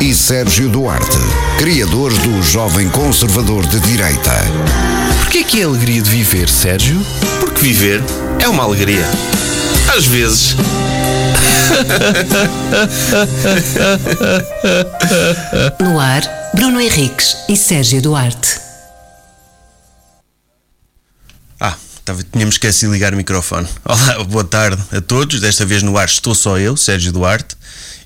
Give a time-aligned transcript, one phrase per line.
[0.00, 1.18] e Sérgio Duarte,
[1.58, 4.32] criadores do Jovem Conservador de Direita.
[5.18, 7.04] Porquê que é a alegria de viver, Sérgio?
[7.40, 8.00] Porque viver
[8.40, 9.04] é uma alegria.
[9.96, 10.54] Às vezes.
[15.80, 16.22] No ar,
[16.54, 18.60] Bruno Henriques e Sérgio Duarte.
[21.60, 21.74] Ah,
[22.04, 23.66] tava, tínhamos esquecido de ligar o microfone.
[23.84, 25.40] Olá, boa tarde a todos.
[25.40, 27.56] Desta vez no ar estou só eu, Sérgio Duarte,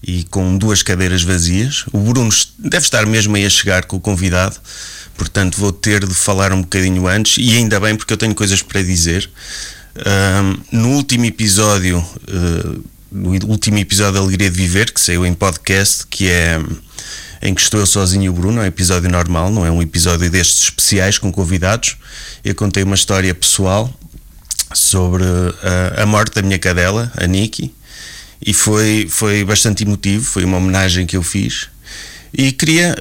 [0.03, 1.85] e com duas cadeiras vazias.
[1.93, 4.57] O Bruno deve estar mesmo aí a chegar com o convidado,
[5.17, 8.63] portanto vou ter de falar um bocadinho antes, e ainda bem porque eu tenho coisas
[8.63, 9.29] para dizer.
[9.95, 15.35] Um, no último episódio, uh, no último episódio da Alegria de Viver, que saiu em
[15.35, 16.59] podcast, que é
[17.43, 19.83] em que estou eu sozinho e o Bruno, é um episódio normal, não é um
[19.83, 21.97] episódio destes especiais com convidados.
[22.45, 23.93] Eu contei uma história pessoal
[24.73, 27.75] sobre a, a morte da minha cadela, a Nikki,
[28.45, 31.69] e foi, foi bastante emotivo, foi uma homenagem que eu fiz.
[32.33, 32.97] E queria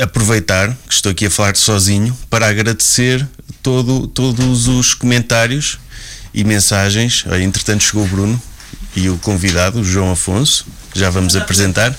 [0.00, 3.26] aproveitar que estou aqui a falar sozinho para agradecer
[3.62, 5.78] todo, todos os comentários
[6.32, 7.24] e mensagens.
[7.40, 8.42] Entretanto, chegou o Bruno
[8.94, 11.96] e o convidado, o João Afonso, já vamos apresentar.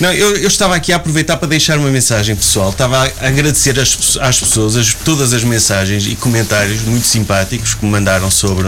[0.00, 2.70] Não, eu, eu, estava aqui a aproveitar para deixar uma mensagem pessoal.
[2.70, 7.84] Estava a agradecer às, às pessoas as, todas as mensagens e comentários muito simpáticos que
[7.84, 8.66] me mandaram sobre,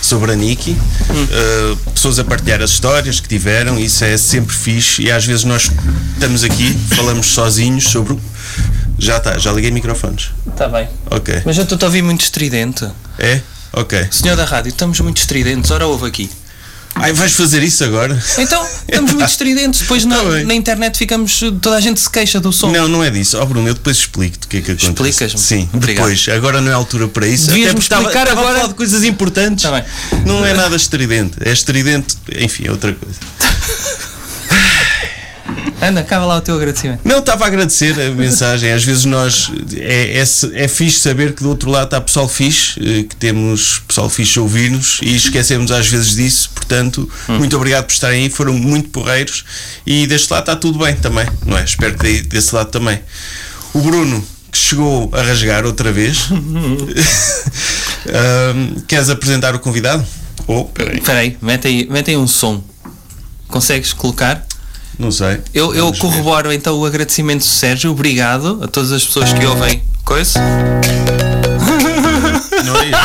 [0.00, 0.70] sobre a Niki.
[1.10, 1.24] Hum.
[1.24, 5.02] Uh, pessoas a partilhar as histórias que tiveram, isso é sempre fixe.
[5.02, 5.70] E às vezes nós
[6.14, 8.18] estamos aqui, falamos sozinhos sobre.
[8.98, 10.30] Já está, já liguei microfones.
[10.46, 10.88] Está bem.
[11.10, 11.42] Ok.
[11.44, 12.88] Mas eu estou a ouvir muito estridente.
[13.18, 13.40] É?
[13.72, 14.08] Ok.
[14.10, 15.70] Senhor da rádio, estamos muito estridentes.
[15.70, 16.30] Ora, ouve aqui.
[16.94, 18.20] Ai, vais fazer isso agora?
[18.38, 19.80] Então, estamos muito estridentes.
[19.80, 21.40] Depois na, tá na, internet ficamos.
[21.60, 22.70] Toda a gente se queixa do som.
[22.70, 23.38] Não, não é disso.
[23.38, 24.88] Ó oh, Bruno, eu depois explico-te o que é que acontece.
[24.90, 25.40] Explicas-me?
[25.40, 26.06] Sim, Obrigado.
[26.06, 26.28] depois.
[26.28, 27.46] Agora não é a altura para isso.
[27.48, 28.30] Devias-me explicar estava, agora.
[28.30, 29.62] Estava a falar de coisas importantes.
[29.62, 29.84] Tá bem.
[30.26, 31.36] Não é nada estridente.
[31.40, 33.18] É estridente, enfim, é outra coisa.
[35.82, 37.00] Anda, acaba lá o teu agradecimento.
[37.04, 38.70] Não, estava a agradecer a mensagem.
[38.70, 39.50] Às vezes nós.
[39.74, 43.82] É, é, é fixe saber que do outro lado está pessoal fixe, eh, que temos
[43.88, 46.50] pessoal fixe a ouvir-nos e esquecemos às vezes disso.
[46.70, 47.38] Portanto, hum.
[47.38, 48.30] muito obrigado por estarem aí.
[48.30, 49.44] Foram muito porreiros
[49.84, 51.64] e deste lado está tudo bem também, não é?
[51.64, 53.00] Espero que desse lado também.
[53.74, 56.28] O Bruno, que chegou a rasgar outra vez.
[56.30, 56.40] um,
[58.86, 60.06] queres apresentar o convidado?
[60.46, 61.00] Oh, peraí.
[61.00, 62.62] Peraí, mete aí, mete aí um som.
[63.48, 64.46] Consegues colocar?
[64.96, 65.40] Não sei.
[65.52, 66.54] Eu, eu corroboro ver.
[66.54, 67.90] então o agradecimento do Sérgio.
[67.90, 70.38] Obrigado a todas as pessoas que ouvem coisa.
[72.64, 72.96] Não é isso?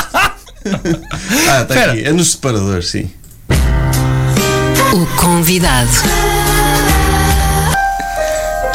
[1.49, 2.03] ah, está aqui.
[2.03, 3.09] É no separador, sim.
[4.95, 5.89] O convidado.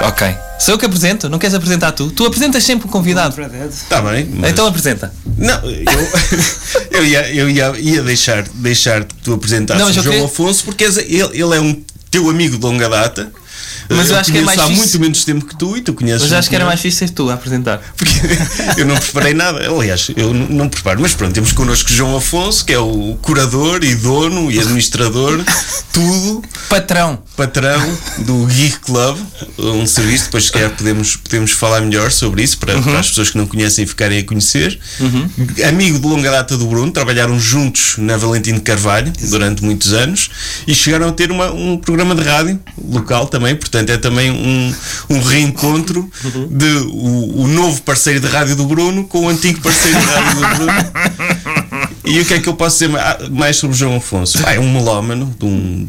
[0.02, 0.36] Ok.
[0.58, 1.30] Sou eu que apresento?
[1.30, 2.10] Não queres apresentar tu?
[2.10, 3.34] Tu apresentas sempre o convidado.
[3.70, 4.28] Está bem.
[4.34, 4.50] Mas...
[4.50, 5.10] Então apresenta.
[5.38, 5.86] Não, eu,
[6.92, 10.26] eu, ia, eu ia, ia deixar, deixar que tu apresentasses o João queria...
[10.26, 11.00] Afonso porque ele,
[11.32, 13.32] ele é um teu amigo de longa data.
[13.90, 14.78] Mas eu, eu acho que é mais há fixe...
[14.78, 16.22] muito menos tempo que tu e tu conheces.
[16.22, 17.80] Mas acho que era mais fixe ser tu a apresentar.
[17.96, 18.12] Porque
[18.78, 19.68] eu não preparei nada.
[19.68, 21.00] Aliás, eu não preparo.
[21.00, 25.44] Mas pronto, temos connosco João Afonso, que é o curador e dono e administrador,
[25.92, 26.42] tudo.
[26.68, 27.22] Patrão.
[27.36, 29.18] Patrão do Geek Club,
[29.58, 30.24] um serviço.
[30.24, 32.82] Depois, se calhar, podemos, podemos falar melhor sobre isso para, uhum.
[32.82, 34.78] para as pessoas que não conhecem ficarem a conhecer.
[35.00, 35.28] Uhum.
[35.68, 39.30] Amigo de longa data do Bruno, trabalharam juntos na Valentim de Carvalho Exato.
[39.30, 40.30] durante muitos anos
[40.66, 43.56] e chegaram a ter uma, um programa de rádio local também.
[43.56, 44.74] Portanto, é também um,
[45.08, 46.10] um reencontro
[46.50, 50.40] de o, o novo parceiro de rádio do Bruno com o antigo parceiro de rádio
[50.40, 51.90] do Bruno.
[52.04, 52.90] E o que é que eu posso dizer
[53.30, 54.38] mais sobre João Afonso?
[54.44, 55.88] Ah, é um melómano de um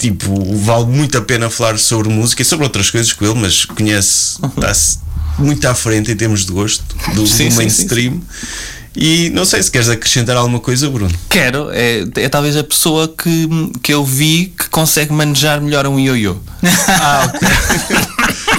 [0.00, 3.66] tipo, vale muito a pena falar sobre música e sobre outras coisas com ele, mas
[3.66, 4.98] conhece, está-se
[5.38, 6.84] muito à frente em termos de gosto
[7.14, 8.14] do, sim, do mainstream.
[8.14, 8.79] Sim, sim.
[8.96, 11.14] E não sei se queres acrescentar alguma coisa, Bruno.
[11.28, 13.48] Quero, é, é talvez a pessoa que,
[13.82, 16.36] que eu vi que consegue manejar melhor um ioiô.
[16.88, 17.48] Ah, ok.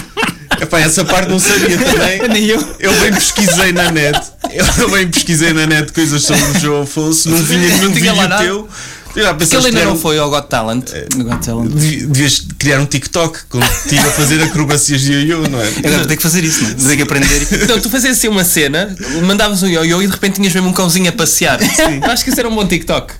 [0.61, 2.21] Epá, essa parte não sabia também.
[2.29, 2.75] Nem eu.
[2.79, 4.19] Eu bem pesquisei na net.
[4.77, 7.29] Eu bem pesquisei na net coisas sobre o João Afonso.
[7.29, 8.69] Não vinha nenhum vídeo teu.
[9.11, 10.91] Porque ele ainda não foi ao Got Talent.
[10.93, 11.71] É, Got Talent.
[11.71, 15.67] Devias criar um TikTok contigo a fazer acrobacias de ioiô, não é?
[15.67, 16.73] Agora vou ter que fazer isso, não é?
[16.75, 17.47] Vou ter que aprender.
[17.61, 20.73] Então, tu fazias assim uma cena, mandavas um ioiô e de repente tinhas mesmo um
[20.73, 21.59] cãozinho a passear.
[21.61, 22.01] Sim.
[22.03, 23.13] Acho que isso era um bom TikTok.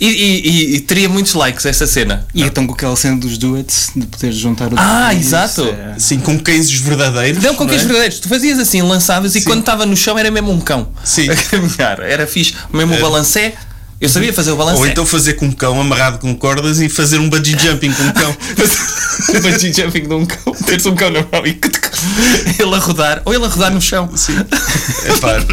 [0.00, 2.26] E, e, e, e teria muitos likes essa cena.
[2.34, 5.64] E então com aquela cena dos duets, de poder juntar o Ah, exato.
[5.64, 5.98] É...
[5.98, 7.42] Sim, com cães verdadeiros.
[7.42, 7.84] Não, com cães é?
[7.84, 8.20] verdadeiros.
[8.20, 9.46] Tu fazias assim, lançavas e Sim.
[9.46, 10.88] quando estava no chão era mesmo um cão.
[11.04, 11.28] Sim.
[11.30, 12.00] A caminhar.
[12.00, 12.54] Era fixe.
[12.72, 13.54] Mesmo o balancé
[14.00, 14.78] Eu sabia fazer o balanço.
[14.78, 18.02] Ou então fazer com um cão amarrado com cordas e fazer um bungee jumping com
[18.04, 18.36] um cão.
[19.42, 21.58] bungee jumping de um cão, ter-se um cão na mão e
[22.58, 24.08] ele a rodar, ou ele a rodar no chão.
[24.14, 24.36] Sim.
[24.38, 25.44] Epá,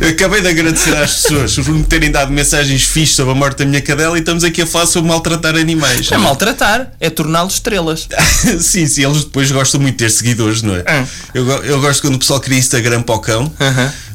[0.00, 3.58] eu acabei de agradecer às pessoas por me terem dado mensagens fixas sobre a morte
[3.58, 6.10] da minha cadela e estamos aqui a falar sobre maltratar animais.
[6.10, 8.08] É maltratar, é torná-los estrelas.
[8.60, 10.82] sim, sim, eles depois gostam muito de ter seguidores, não é?
[10.84, 11.04] Ah.
[11.32, 13.52] Eu, eu gosto quando o pessoal cria Instagram para o cão,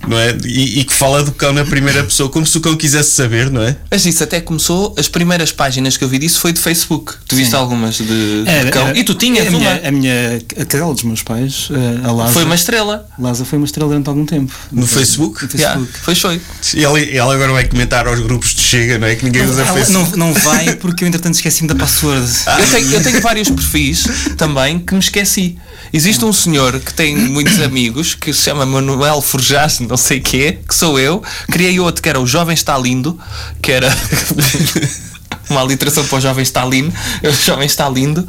[0.08, 0.36] não é?
[0.46, 3.50] E, e que fala do cão na primeira pessoa, como se o cão quisesse saber,
[3.52, 3.76] não é?
[3.92, 7.14] Mas isso até começou, as primeiras páginas que eu vi disso foi de Facebook.
[7.28, 8.88] Tu viste algumas de, de Era- cão?
[8.88, 9.60] era- e tu tinhas a uma.
[9.60, 12.34] minha, a minha a cadela dos meus pais, eh, a Laza.
[12.34, 13.08] Foi uma estrela.
[13.18, 14.54] Laza foi uma estrela durante algum tempo.
[14.72, 15.44] No Facebook?
[15.44, 16.00] No Yeah, Facebook.
[16.06, 16.42] foi foi.
[16.80, 19.16] E ela, ela agora vai comentar aos grupos de Chega, não é?
[19.16, 20.18] Que ninguém usa Ela Facebook.
[20.18, 22.30] não, não vai porque eu entretanto esqueci-me da password.
[22.60, 24.04] Eu tenho, eu tenho vários perfis
[24.38, 25.58] também que me esqueci.
[25.92, 30.60] Existe um senhor que tem muitos amigos que se chama Manuel Forjás, não sei quê,
[30.68, 31.22] que sou eu.
[31.52, 33.20] Criei outro que era o Jovem Está Lindo,
[33.62, 33.90] que era
[35.50, 36.94] uma aliteração para o Jovem Está Lindo.
[37.24, 38.28] O Jovem Está Lindo,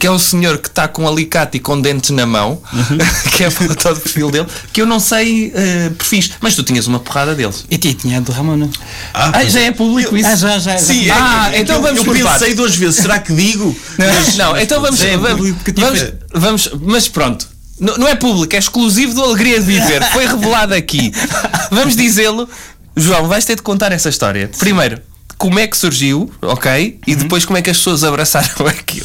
[0.00, 2.60] que é um senhor que está com um alicate e com dentes na mão,
[3.36, 6.62] que é a foto do perfil dele, que eu não sei eh, perfis, mas tu
[6.62, 7.64] tinhas uma porrada deles.
[7.70, 8.70] E tinha- tinha a do Ramona.
[9.12, 9.66] Ah, Ah, já é.
[9.66, 10.26] é público isso?
[10.28, 10.78] Ah, já, já.
[10.78, 11.14] Sim, já.
[11.14, 13.76] é, Ah, é então eu- vamos eu por pensei duas vezes, será que digo?
[14.36, 16.18] não, então vamos, já é vamos, público que eu tinha vamos, feito.
[16.34, 17.53] vamos- mas pronto.
[17.78, 20.02] Não, não é público, é exclusivo do Alegria de Viver.
[20.12, 21.12] Foi revelado aqui.
[21.70, 22.48] Vamos dizê-lo.
[22.96, 24.48] João, vais ter de contar essa história.
[24.58, 25.00] Primeiro,
[25.36, 26.98] como é que surgiu, ok?
[27.06, 29.04] E depois como é que as pessoas abraçaram aquilo.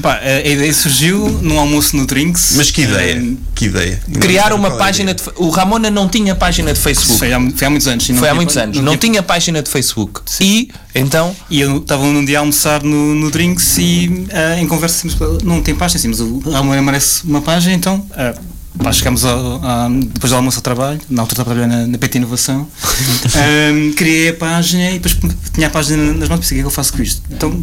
[0.00, 2.54] Pá, a ideia surgiu num almoço no Drinks.
[2.56, 3.16] Mas que ideia?
[3.16, 4.00] Eh, Que ideia?
[4.20, 5.30] Criar Não, uma é página ideia?
[5.34, 5.42] de.
[5.42, 7.18] O Ramona não tinha página de Facebook.
[7.18, 8.04] Foi há, foi há muitos anos.
[8.04, 8.78] sim, não Foi há tinha- muitos anos.
[8.78, 10.20] Não tinha página de Facebook.
[10.40, 11.34] E então.
[11.50, 15.08] E eu estava num dia a almoçar no, no Drinks e ah, em conversa
[15.42, 18.34] não tem página, sim, mas o Ramon merece uma página, então ah,
[18.78, 21.86] pá, chegámos ao, ao- depois do almoço ao trabalho, na altura estava a trabalhar na,
[21.86, 22.68] na PT Inovação,
[23.34, 25.16] Ahm, criei a página e depois
[25.52, 27.22] tinha a página nas mãos, pensei, o que é que eu faço com isto?
[27.30, 27.62] Então,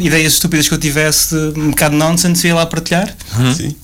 [0.00, 3.14] ideias estúpidas que eu tivesse, um bocado nonsense, ia lá partilhar.
[3.56, 3.74] Sim.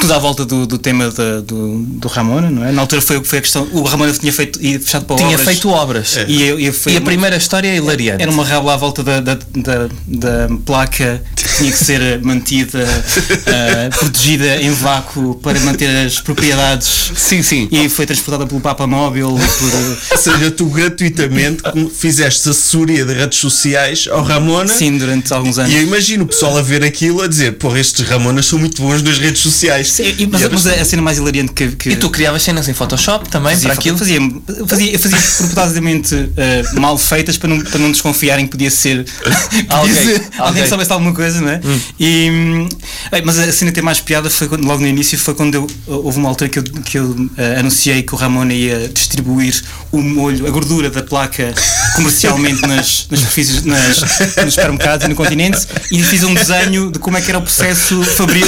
[0.00, 2.72] Tudo à volta do, do tema da- do, do Ramona, não é?
[2.72, 5.44] Na altura foi, foi a questão, o Ramona tinha feito e fechado para Tinha obras.
[5.46, 6.16] feito obras.
[6.26, 8.22] E, eu- eu- E a uma- primeira história é hilariante.
[8.22, 11.22] era uma rábula à volta da, da, da, da placa
[11.60, 12.78] tinha que ser mantida,
[13.46, 17.12] eh, protegida em vácuo para manter as propriedades.
[17.16, 17.68] Sim, sim.
[17.70, 19.30] E foi transportada pelo Papa Móvel.
[19.30, 21.62] Por, eh, Ou seja, tu gratuitamente
[21.94, 24.68] fizeste assessoria de redes sociais ao Ramona.
[24.72, 25.72] sim, durante alguns anos.
[25.72, 28.80] E eu imagino o pessoal a ver aquilo a dizer, porra, estes Ramonas são muito
[28.82, 29.92] bons nas redes sociais.
[29.92, 31.68] Sim, e- mas, E mas a, a cena mais hilariante que.
[31.72, 33.98] que E tu criavas cenas em Photoshop também fazia, para aquilo?
[33.98, 34.20] Fazia,
[34.66, 39.04] fazia, eu fazia propositadamente eh, mal feitas para não, para não desconfiarem que podia ser,
[39.24, 40.30] podia Alguém, ser- alguém.
[40.38, 41.49] alguém que soubesse alguma coisa, não é?
[41.98, 42.68] E, hum,
[43.10, 45.66] bem, mas a cena tem mais piada foi quando, logo no início foi quando eu,
[45.86, 49.62] houve uma altura que eu, que eu eh, anunciei que o Ramona ia distribuir
[49.92, 51.52] o molho, a gordura da placa
[51.96, 54.00] comercialmente nas, nas superfícies, nas,
[54.44, 57.42] nos supermercados e no continente e fiz um desenho de como é que era o
[57.42, 58.46] processo fabril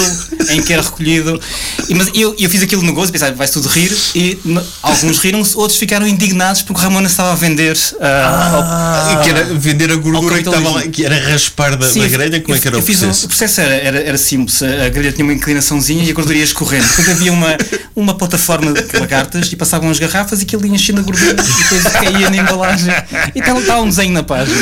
[0.50, 1.40] em que era recolhido.
[1.88, 4.38] E, mas eu, eu fiz aquilo no gozo, pensava, vai-se tudo rir e
[4.82, 9.44] alguns riram-se, outros ficaram indignados porque o Ramona estava a vender ah, E que era
[9.54, 12.60] vender a ao gordura que estava que era raspar da, Sim, da grelha, como é
[12.60, 13.26] que era o processo?
[13.26, 14.62] o processo era, era, era simples.
[14.62, 16.86] A grelha tinha uma inclinaçãozinha e a gordura ia escorrendo.
[16.86, 17.56] Depois havia uma,
[17.94, 21.62] uma plataforma de lagartas e passavam as garrafas e aquilo ia enchendo a gordura e
[21.62, 22.92] depois caía na embalagem.
[23.34, 24.56] E estava estava um desenho na página.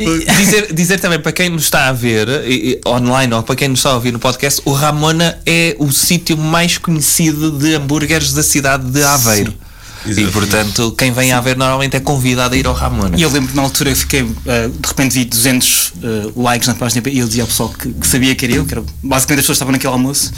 [0.00, 3.54] E dizer, dizer também para quem nos está a ver e- e online ou para
[3.56, 7.74] quem nos está a ouvir no podcast, o Ramona é o sítio mais conhecido de
[7.74, 9.54] hambúrgueres da cidade de Aveiro.
[10.10, 13.16] E portanto, quem vem a Aveiro normalmente é convidado a ir ao Ramona.
[13.16, 16.68] E eu lembro que na altura eu fiquei, ah, de repente vi 200 ah, likes
[16.68, 18.84] na página e eu dizia ao pessoal que, que sabia que era eu, que era,
[19.02, 20.32] basicamente as pessoas que estavam naquele almoço.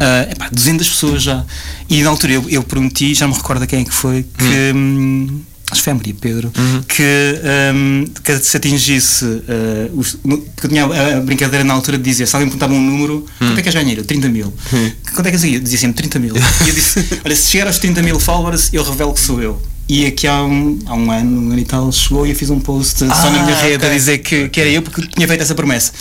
[0.00, 1.44] Ah, epá, 200 pessoas já.
[1.88, 4.72] E na altura eu, eu prometi, já me recordo a quem é que foi, que.
[4.74, 6.52] hum, acho que foi a Maria Pedro,
[6.88, 7.02] que,
[7.74, 9.24] hum, que se atingisse.
[9.48, 10.16] ah, os-
[10.54, 13.24] porque eu tinha a, a brincadeira na altura de dizer: se alguém perguntava um número,
[13.38, 13.94] quanto é que és ganhar?
[13.96, 14.52] Eu, 30 mil.
[15.14, 15.54] Quanto é que és ganhar?
[15.56, 16.34] Eu dizia sempre 30 mil.
[16.64, 19.60] E eu disse: olha, se chegar aos 30 mil followers, eu revelo que sou eu.
[19.88, 22.48] E aqui há um, há um ano, um ano e tal, chegou e eu fiz
[22.48, 23.88] um post só na minha Ah, rede ok.
[23.90, 25.92] a dizer que, que era eu porque tinha feito essa promessa.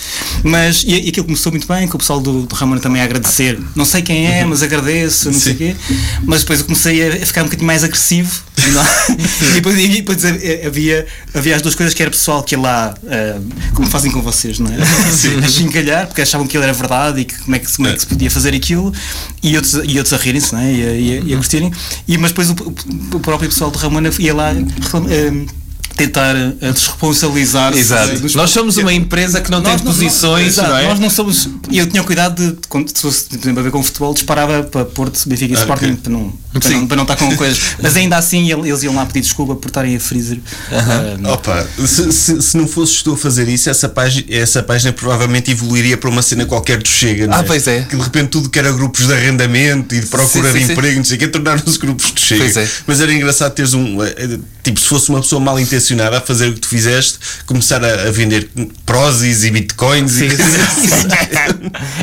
[0.43, 3.05] Mas e, e aquilo começou muito bem, com o pessoal do, do Ramona também a
[3.05, 3.59] agradecer.
[3.75, 5.75] Não sei quem é, mas agradeço, não sei o quê.
[6.23, 8.31] Mas depois eu comecei a ficar um bocadinho mais agressivo.
[8.67, 8.71] E,
[9.49, 10.25] e depois, e depois
[10.65, 13.39] havia, havia as duas coisas que era pessoal que ia lá, ah,
[13.73, 14.77] como fazem com vocês, não é?
[15.43, 17.87] A chincalhar, porque achavam que aquilo era verdade e que como é que, se- como
[17.87, 18.93] é que se podia fazer aquilo,
[19.41, 20.71] e outros, e outros a rirem-se, não é?
[20.73, 20.93] E, a-
[21.25, 21.71] e, a- a curtirem.
[22.07, 25.60] E, mas depois o, o- próprio pessoal do Ramona ia lá ah,
[25.95, 28.19] tentar uh, desresponsabilizar Exato.
[28.19, 30.88] dos- Nós somos uma empresa que não tem Nós não- posições, exato, não é?
[30.88, 31.50] Nós não somos.
[31.69, 34.63] E eu tinha cuidado de, quando se fosse por exemplo, a ver com futebol, disparava
[34.63, 36.75] para Porto, Benfica e Sporting para, não, para, Sim.
[36.81, 37.60] não, para não estar com coisas.
[37.81, 40.39] Mas ainda assim ele- eles iam lá pedir desculpa por estarem a freezer.
[40.71, 44.91] Ah, Opa, se, se, se não fosses tu a fazer isso, essa página, essa página
[44.93, 47.81] provavelmente evoluiria para uma cena qualquer do Chega, não Ah, pois é.
[47.83, 50.65] Que de repente tudo que era grupos de arrendamento e de procura Sim, sim, de
[50.67, 50.71] sim.
[50.74, 52.43] emprego, não sei o que, tornaram-se grupos do Chega.
[52.43, 52.67] Pois é.
[52.88, 54.01] Mas era engraçado teres um.
[54.03, 55.80] eh, eh, Tipo, se fosse uma pessoa mal intencionada
[56.17, 58.50] a fazer o que tu fizeste, começar a, a vender
[58.85, 61.07] prósis e bitcoins e coisas assim.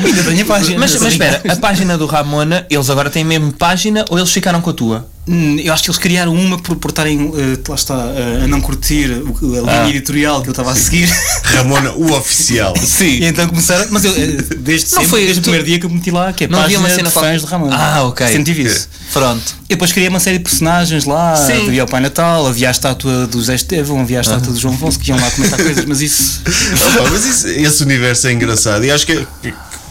[0.05, 0.79] ainda tenho a página.
[0.79, 4.61] Mas, mas espera, a página do Ramona, eles agora têm mesmo página ou eles ficaram
[4.61, 5.07] com a tua?
[5.27, 8.47] Hum, Eu acho que eles criaram uma por, por estarem, eh, lá está, eh, a
[8.47, 9.89] não curtir a linha Ah.
[9.89, 11.07] editorial que eu estava a seguir.
[11.43, 12.73] Ramona, o oficial.
[12.83, 13.19] Sim.
[13.19, 13.85] E então começaram.
[13.91, 16.09] Mas eu, eh, desde Não sempre, foi- desde tu- o primeiro dia que eu meti
[16.09, 17.69] lá, que é Não havia uma cena de qual- fãs de Ramon.
[17.71, 18.25] Ah, ok.
[18.27, 18.89] Sempre tive isso.
[19.13, 19.55] Pronto.
[19.65, 21.67] E depois criei uma série de personagens lá, Sim.
[21.67, 24.73] havia o Pai Natal, havia a estátua do Zé Estevão, havia a estátua do João
[24.73, 26.41] Afonso, que iam lá comentar coisas, mas isso.
[26.97, 29.27] Opa, mas isso- esse universo é engraçado e acho que,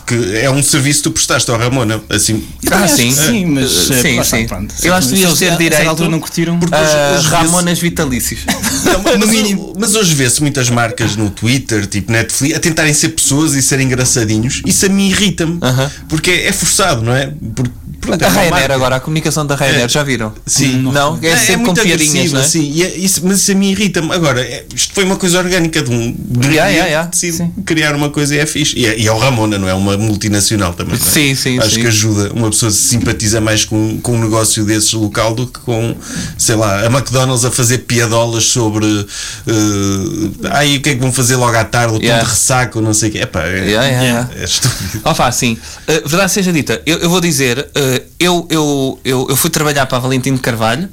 [0.09, 2.01] que é um serviço que tu prestaste ao Ramona.
[2.09, 3.13] Assim, Ah, sim.
[3.13, 3.91] Sim, mas.
[3.91, 4.47] Uh, eh, sim, sim.
[4.47, 4.75] pronto.
[4.83, 6.59] Eu acho que devias Se ter eles, a certa direito não curtiram.
[6.59, 8.41] Porque Ah, hoje- Ramonas vitalícios.
[8.85, 13.55] Não, mas, mas hoje vê-se muitas marcas no Twitter, tipo Netflix, a tentarem ser pessoas
[13.55, 14.63] e serem engraçadinhos.
[14.65, 15.59] Isso a mim irrita-me.
[15.63, 15.91] Aham.
[16.09, 17.33] Porque é forçado, não é?
[17.55, 17.71] Porque,
[18.09, 19.89] pronto, é A uma Ryanair agora, a comunicação da Ryanair, É.
[19.89, 20.33] já viram?
[20.47, 20.83] Sim.
[20.83, 21.19] Não?
[21.23, 22.49] É, sempre com muito piadinhas, agressiva, não é?
[22.49, 22.73] sim.
[22.75, 24.13] E é- isso, mas isso a mim irrita-me.
[24.13, 26.13] Agora, é- isto foi uma coisa orgânica de um.
[26.19, 27.09] De Yeah, yeah, yeah.
[27.11, 28.77] decide criar uma coisa e é fixe.
[28.79, 30.99] E é, e é o Ramona, não é uma multinacional também.
[30.99, 31.11] não é?
[31.11, 31.81] Sim, sim, Acho sim.
[31.83, 32.33] que ajuda.
[32.33, 35.95] Uma pessoa se simpatiza mais com, com um negócio desses local do que com,
[36.37, 38.87] sei lá, a McDonald's a fazer piadolas sobre.
[38.87, 41.95] Uh, ai, o que é que vão fazer logo à tarde?
[41.95, 42.25] O tom Yeah.
[42.25, 43.19] de ressaca ou não sei o quê.
[43.19, 45.01] Epá, é, Yeah, é estúpido.
[45.05, 45.59] Opa, sim.
[45.89, 49.87] Uh, verdade seja dita, eu, eu vou dizer, uh, eu, eu, eu, eu fui trabalhar
[49.87, 50.89] para a Valentim de Carvalho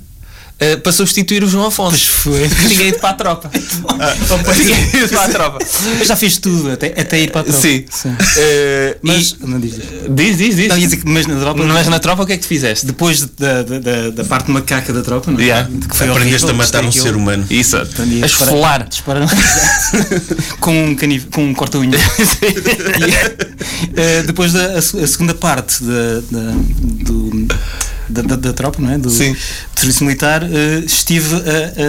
[0.62, 2.08] uh, para substituir o João Afonso.
[2.10, 2.48] foi.
[2.70, 3.50] Tinha ido para a tropa.
[4.56, 5.60] Tinha ido para a tropa.
[6.00, 7.60] Eu já fiz tudo, até, até ir para a tropa.
[7.60, 7.86] Sim.
[8.06, 9.32] Uh, Mas.
[9.42, 9.74] e- Não diz.
[10.10, 10.68] diz, diz, diz.
[10.70, 11.64] Não, dizer mas na tropa.
[11.64, 12.86] Mas na tropa o que é que tu fizeste?
[12.86, 15.44] Depois da, da, da, da parte macaca da tropa, não é?
[15.44, 15.70] Yeah.
[15.90, 17.18] Que foi Aprendeste horrível, a matar um ser aquilo.
[17.18, 17.46] humano.
[17.50, 17.78] Isso.
[17.78, 18.88] Aprendi A esfolar.
[18.88, 19.28] disparar-
[20.60, 21.98] com um canivo, com um corta-unha.
[23.96, 26.52] Eh, depois da a, a segunda parte da, da,
[27.04, 27.48] do-
[28.10, 28.98] da, da- da tropa, não é?
[28.98, 29.36] Do, Sim.
[29.86, 31.36] Serviço militar, eh, estive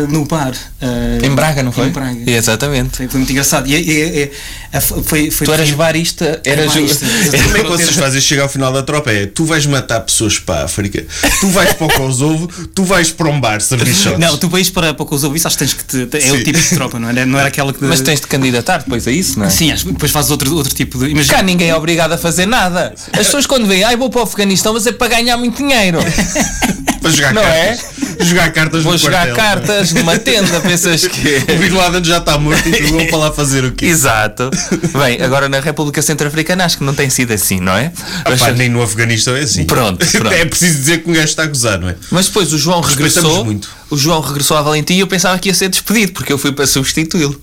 [0.08, 0.52] no bar.
[0.80, 1.86] eh, Em Braga, não foi?
[1.86, 2.30] Em Braga.
[2.30, 2.96] Exatamente.
[2.98, 3.66] Foi, foi muito engraçado.
[3.66, 4.30] E, e- e- e-
[4.72, 6.72] a- foi, foi Tu eras barista, eras.
[6.74, 7.06] barista,
[7.44, 9.10] Como é que vocês fazem chegar ao final da tropa?
[9.10, 11.04] É tu vais matar pessoas para a África,
[11.40, 14.18] tu vais para o Kosovo, tu vais para um bar servir shots.
[14.18, 16.36] Não, tu vais para, para o Kosovo, isso acho que tens que te, é o
[16.36, 16.42] Sim.
[16.44, 17.24] tipo de tropa, não é?
[17.24, 17.82] Não era aquela que.
[17.84, 19.50] Mas tens de candidatar depois a isso, não é?
[19.50, 21.10] Sim, acho depois fazes outro, outro tipo de.
[21.10, 22.92] Imagina, Cá ninguém é obrigado a fazer nada.
[23.12, 25.98] As pessoas quando veem, ai vou para o Afeganistão, mas é para ganhar muito dinheiro.
[27.06, 28.26] para jogar Não cartas.
[28.26, 29.36] Jogar cartas Vou no jogar quartel.
[29.36, 31.36] cartas numa tenda, pensas que.
[31.52, 33.86] O Bin Laden já está morto e vão para lá fazer o quê?
[33.86, 34.50] Exato.
[34.98, 37.92] Bem, agora na República Centro-Africana acho que não tem sido assim, não é?
[38.25, 39.64] Ah, Mas, pá, nem no Afeganistão é assim.
[39.64, 40.32] Pronto, pronto.
[40.32, 41.96] É preciso dizer que um gajo está a gozar, não é?
[42.10, 43.44] mas depois o João regressou.
[43.44, 43.68] muito.
[43.90, 46.52] O João regressou à Valentim e eu pensava que ia ser despedido, porque eu fui
[46.52, 47.40] para substituí-lo.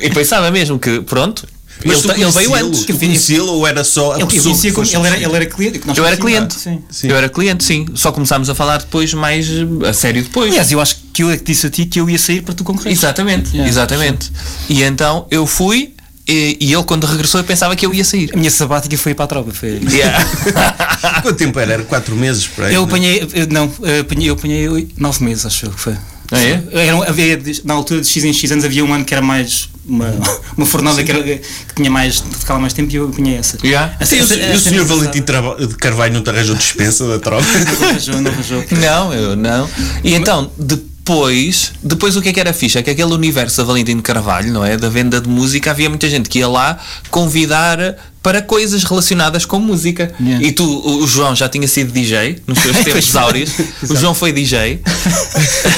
[0.00, 1.46] e pensava mesmo que, pronto,
[1.84, 2.84] Mas ele, tu ta- ele veio antes.
[2.84, 5.36] Tu conhecia-lo ou era só a ele, eu pessoa conhecia que como- ele, era, ele
[5.36, 5.78] era cliente.
[5.78, 6.54] que nós Eu era cliente.
[6.54, 6.82] Sim.
[7.04, 7.86] Eu era cliente, sim.
[7.94, 9.46] Só começámos a falar depois mais
[9.88, 10.50] a sério depois.
[10.50, 12.54] Aliás, eu acho que eu é que disse a ti que eu ia sair para
[12.54, 12.92] tu concorrer.
[12.92, 14.30] Exatamente, Yeah, exatamente.
[14.68, 15.92] E então eu fui
[16.28, 18.30] e, e ele quando regressou eu pensava que eu ia sair.
[18.34, 19.52] A minha sabática foi para a tropa.
[19.52, 19.80] Foi...
[21.22, 21.74] Quanto tempo era?
[21.74, 22.74] Era 4 meses para aí.
[22.74, 22.84] Eu é?
[22.84, 25.94] apanhei, não, eu apanhei, eu apanhei oito- nove meses, acho eu que foi.
[26.30, 26.62] Ah, é?
[26.72, 29.68] Era, havia, na altura de X em X anos havia um ano que era mais
[29.84, 30.12] uma,
[30.56, 31.40] uma fornada que, era, que
[31.76, 33.58] tinha mais, ficava mais tempo e eu apanhei essa.
[33.64, 33.94] Yeah.
[34.00, 34.84] Essa- e o, essa- e o senhor.
[34.86, 37.44] Valentim de Carvalho não te arranjou dispensa da tropa?
[37.80, 38.64] Não arranjou, não arranjou.
[38.72, 39.68] Não, eu não.
[40.02, 42.78] E então, depois, depois o que é que era fixe?
[42.78, 44.76] É que aquele universo da Valentim de Carvalho, não é?
[44.76, 46.78] Da venda de música, havia muita gente que ia lá
[47.10, 47.78] convidar
[48.26, 50.12] para coisas relacionadas com música.
[50.20, 50.44] Yeah.
[50.44, 53.52] E tu, o João já tinha sido DJ nos seus tempos áureos.
[53.88, 54.80] O João foi DJ.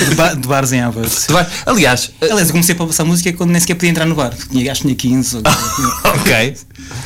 [0.08, 0.80] De, ba- de bares em.
[1.26, 4.06] Tu vai- Aliás, eh, Aliás, eu comecei a passar música quando nem sequer podia entrar
[4.06, 4.32] no bar.
[4.50, 5.36] Tinha, acho que tinha 15.
[5.36, 5.42] ou-
[6.22, 6.54] ok.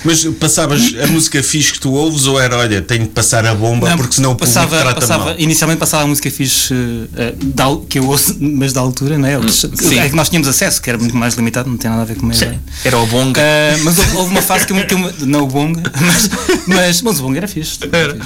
[0.04, 3.52] Mas passavas a música fixe que tu ouves ou era, olha, tenho de passar a
[3.54, 5.34] bomba Não, porque senão o público passava, trata passava, mal?
[5.38, 6.72] Inicialmente passava a música fixe
[7.16, 9.40] eh, da que eu ouço, mas da altura, não é?
[9.40, 9.98] Que- sim.
[9.98, 12.14] É que nós tínhamos acesso, que era muito mais limitado, não tem nada a ver
[12.16, 12.38] com o meu.
[12.84, 13.40] Era o bonga.
[13.40, 16.30] Uh, mas houve, houve uma fase que eu, que eu- não o bonga, mas,
[16.66, 17.78] mas, mas o bonga era fixe.
[17.90, 18.16] Era.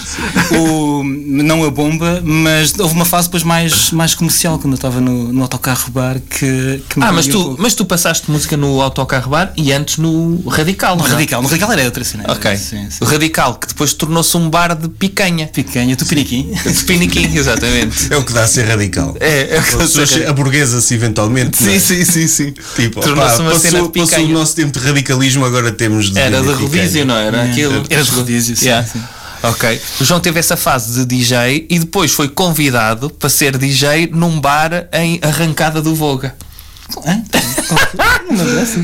[0.58, 5.00] O, não a bomba, mas houve uma fase depois mais, mais comercial, quando eu estava
[5.00, 7.62] no, no autocarro bar, que, que me Ah, mas um tu, pouco.
[7.62, 11.12] mas tu passaste música no autocarro bar e antes no Radical, No não é?
[11.12, 12.24] Radical, no Radical era outra cena.
[12.28, 12.56] Ok.
[12.56, 12.98] Sim, sim.
[13.00, 15.46] O Radical, que depois tornou-se um bar de picanha.
[15.46, 16.52] Picanha, tupiniquim.
[16.64, 18.12] De piniquim, exatamente.
[18.12, 19.16] É o que dá a ser radical.
[19.20, 20.30] É, é o que dá a ser radical.
[20.30, 21.62] aburguesa-se eventualmente.
[21.62, 21.78] não é?
[21.78, 22.54] sim, sim, sim.
[22.74, 24.26] Tipo, Tornou-se uma passou, cena de passou picanha.
[24.26, 26.18] o nosso tempo de radicalismo, agora temos de.
[26.18, 26.85] Era de picanha.
[26.86, 27.42] Revísio, não era?
[27.42, 27.84] Aquilo.
[27.90, 28.86] Era de revísio, sim, Yeah.
[28.86, 29.02] sim.
[29.42, 29.80] Ok.
[30.00, 34.40] O João teve essa fase de DJ e depois foi convidado para ser DJ num
[34.40, 36.34] bar em Arrancada do Voga.
[37.04, 37.22] Hã?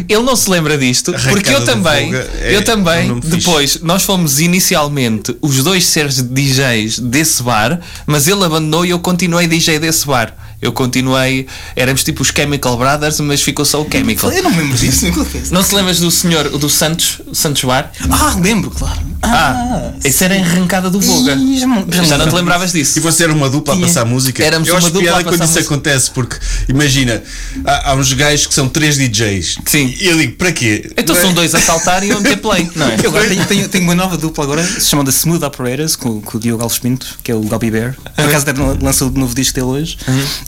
[0.09, 4.41] Ele não se lembra disto, Arrancada porque eu também, é eu também, depois, nós fomos
[4.41, 10.07] inicialmente os dois seres DJs desse bar, mas ele abandonou e eu continuei DJ desse
[10.07, 10.35] bar.
[10.63, 14.31] Eu continuei, éramos tipo os Chemical Brothers, mas ficou só o Chemical.
[14.31, 15.07] Eu não me lembro disso.
[15.51, 17.91] Não se lembras do senhor, do Santos, Santos Bar?
[18.09, 19.01] Ah, lembro, claro.
[19.25, 21.35] Ah, esse era em Arrancada do Voga.
[21.35, 23.01] Ih, já já não te lembravas E disso?
[23.01, 24.43] você era uma dupla a passar música?
[24.45, 25.61] Éramos Eu uma acho dupla piada a quando isso música.
[25.75, 26.37] acontece, porque
[26.69, 27.23] imagina,
[27.65, 29.59] há, há uns gajos que são três DJs.
[29.65, 29.95] Sim.
[30.01, 30.91] E eu digo, para quê?
[30.97, 31.25] Então Não é?
[31.25, 32.97] são dois a saltar e um ter play, não é?
[33.03, 36.21] Eu agora tenho, tenho, tenho uma nova dupla agora, se chama The Smooth Operators, com,
[36.21, 37.97] com o Diogo Alves Pinto, que é o Gabi Bear.
[38.17, 39.99] Por acaso até lançou o novo disco dele hoje.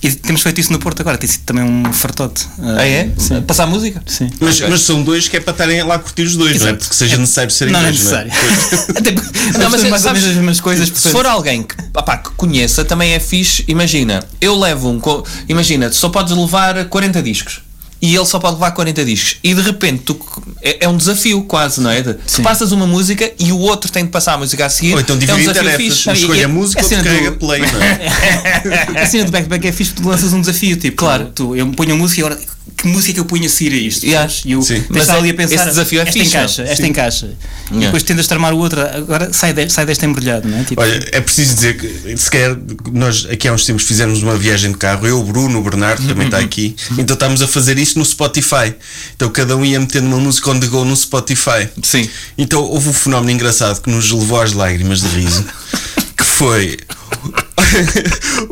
[0.05, 2.47] E temos feito isso no Porto agora, tem sido também um fartote.
[2.63, 3.11] Ah, é?
[3.17, 3.41] Sim.
[3.41, 4.03] Passar música?
[4.05, 4.31] Sim.
[4.39, 6.71] Mas, mas são dois que é para estarem lá a curtir os dois, não é?
[6.71, 6.85] Exato.
[6.85, 8.31] Porque seja necessário serem Não, não é dois, necessário.
[8.31, 8.91] Pois.
[8.99, 10.93] Até porque Não, mas temos mais ou sabes, menos as mesmas coisas.
[10.95, 13.65] Se for alguém que, opá, que conheça, também é fixe.
[13.67, 15.01] Imagina, eu levo um.
[15.49, 17.64] Imagina, tu só podes levar 40 discos.
[18.07, 19.37] E ele só pode levar 40 discos.
[19.43, 20.21] E de repente tu,
[20.61, 22.03] é, é um desafio quase, não é?
[22.03, 24.93] De- tu passas uma música e o outro tem de passar a música a seguir.
[24.93, 25.87] Ou então é um dividir desafio tarefas.
[25.99, 26.11] fixe.
[26.13, 29.01] Escolha e- a música, a outro cena do- carrega play, não é?
[29.03, 31.31] A cena do back-to-back é fixe porque tu lanças um desafio, tipo, Claro.
[31.35, 32.41] tu, eu ponho a música e agora
[32.77, 34.05] que música eu ponho a seguir a isto?
[34.05, 34.33] Yeah.
[34.45, 34.83] E eu Sim.
[34.89, 36.89] Mas ali a pensar, esse desafio é esta fixe, encaixa, esta Sim.
[36.91, 37.27] encaixa.
[37.27, 37.87] E Yeah.
[37.87, 40.65] depois tentas tramar o outra, agora sai, de, sai desta embrulhado, não é?
[40.65, 42.57] Tipo, Olha, é preciso dizer que, se quer,
[42.93, 46.07] nós aqui há uns tempos fizemos uma viagem de carro, eu, o Bruno, o Bernardo
[46.07, 48.75] também está aqui, então estávamos a fazer isso no Spotify.
[49.17, 51.69] Então cada um ia metendo uma música on the go no Spotify.
[51.83, 52.09] Sim.
[52.37, 55.45] Então houve um fenómeno engraçado que nos levou às lágrimas de riso,
[56.17, 56.77] que foi.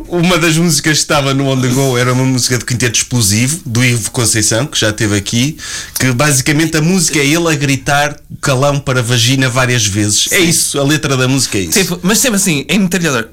[0.07, 3.59] Uma das músicas que estava no On The Go era uma música de quinteto explosivo
[3.65, 5.57] do Ivo Conceição, que já esteve aqui,
[5.99, 10.27] que basicamente a música é ele a gritar calão para vagina várias vezes.
[10.31, 11.79] É isso, a letra da música é isso.
[11.79, 13.27] Tipo, mas sempre assim, em metralhador.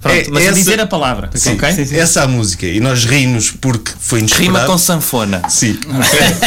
[0.00, 1.30] Pronto, É, mas a essa- dizer a palavra.
[1.34, 1.68] Sim, ok?
[1.98, 2.66] essa é a música.
[2.66, 4.46] E nós rimos porque foi inesperado.
[4.52, 5.42] Rima com sanfona.
[5.48, 5.78] Sim.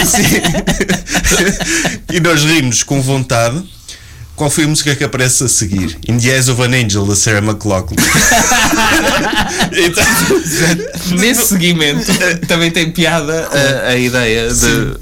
[0.05, 0.41] Sim.
[2.13, 3.63] e nós rimos com vontade.
[4.37, 5.97] Qual foi a música que aparece a seguir?
[6.07, 7.95] In the Eyes of an Angel, da Sarah McLachlan.
[9.73, 12.05] então, Nesse seguimento
[12.47, 14.97] também tem piada a, a ideia de.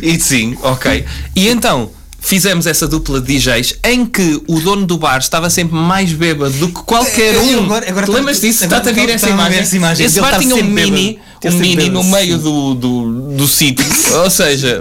[0.02, 1.04] e sim, ok.
[1.36, 5.76] E então fizemos essa dupla de DJs em que o dono do bar estava sempre
[5.76, 7.64] mais bêbado do que qualquer Eu- eu um.
[7.64, 8.64] agora- agora tá- lembras disso?
[8.64, 9.58] Está-te a vir tá- essa imagem?
[9.60, 10.06] essa imagem.
[10.06, 11.56] Esse Ele bar tá tinha um mini, bêbado.
[11.56, 12.42] Um mini no bêbado, meio sim.
[12.42, 13.84] do, do, do sítio.
[14.22, 14.80] Ou seja,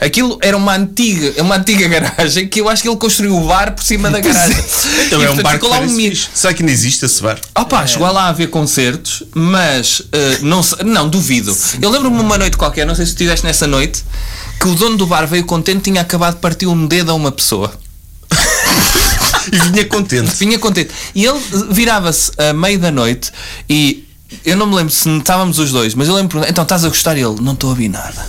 [0.00, 3.74] aquilo era uma antiga, uma antiga garagem que eu acho que ele construiu o bar
[3.74, 4.56] por cima da garagem.
[5.06, 6.14] então E, é um bar que lá um.
[6.34, 7.38] Será que ainda existe esse bar?
[7.54, 7.86] Opa, É.
[7.86, 11.56] chegou lá a ver concertos, mas eh, não, se- não duvido.
[11.80, 14.04] Eu lembro-me uma noite qualquer, não sei se tu estiveste nessa noite,
[14.60, 17.30] que o dono do bar veio contente tinha acabado de partir um dedo a uma
[17.32, 17.72] pessoa.
[19.52, 20.34] E vinha contente.
[20.36, 20.90] Vinha contente.
[21.14, 23.30] E ele eh, virava-se a meio da noite
[23.68, 24.04] e
[24.44, 27.16] eu não me lembro se estávamos os dois, mas eu lembro então estás a gostar?
[27.16, 28.26] E ele, não estou a ouvir nada.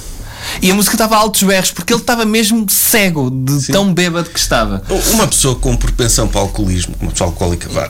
[0.61, 4.29] E a música estava a altos berros porque ele estava mesmo cego de tão bêbado
[4.29, 4.81] que estava.
[5.13, 7.89] Uma pessoa com propensão para o alcoolismo, uma pessoa alcoólica, vá.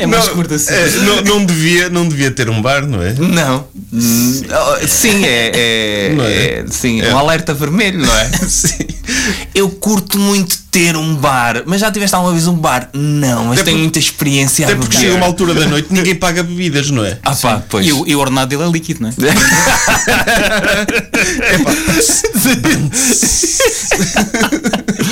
[0.00, 0.72] é mais não, curto assim.
[0.72, 3.12] é, não, não devia, não devia ter um bar, não é?
[3.14, 3.66] Não.
[3.92, 6.32] Hum, oh, Sim, é, é, Não é?
[6.32, 7.12] é- sim, É.
[7.14, 8.28] um alerta vermelho, não é?
[8.48, 8.86] Sim.
[9.54, 12.88] Eu curto muito ter um bar, mas já tiveste alguma vez um bar?
[12.92, 15.88] Não, mas Até tenho por- muita experiência a Até porque chega uma altura da noite
[15.90, 17.18] ninguém paga bebidas, não é?
[17.24, 17.84] Ah pá, pois.
[17.86, 19.12] E, o, e o ordenado dele é líquido, não é?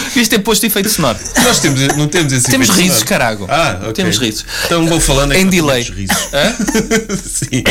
[0.09, 1.19] Devias ter posto efeito sonoro.
[1.43, 3.09] Nós temos, não temos esse Temos efeito risos, sonoro.
[3.09, 3.47] carago.
[3.51, 3.93] Ah, ok.
[3.93, 4.45] Temos risos.
[4.65, 5.85] Então vou falando Em enquanto delay.
[5.85, 6.17] temos risos.
[7.39, 7.63] Sim.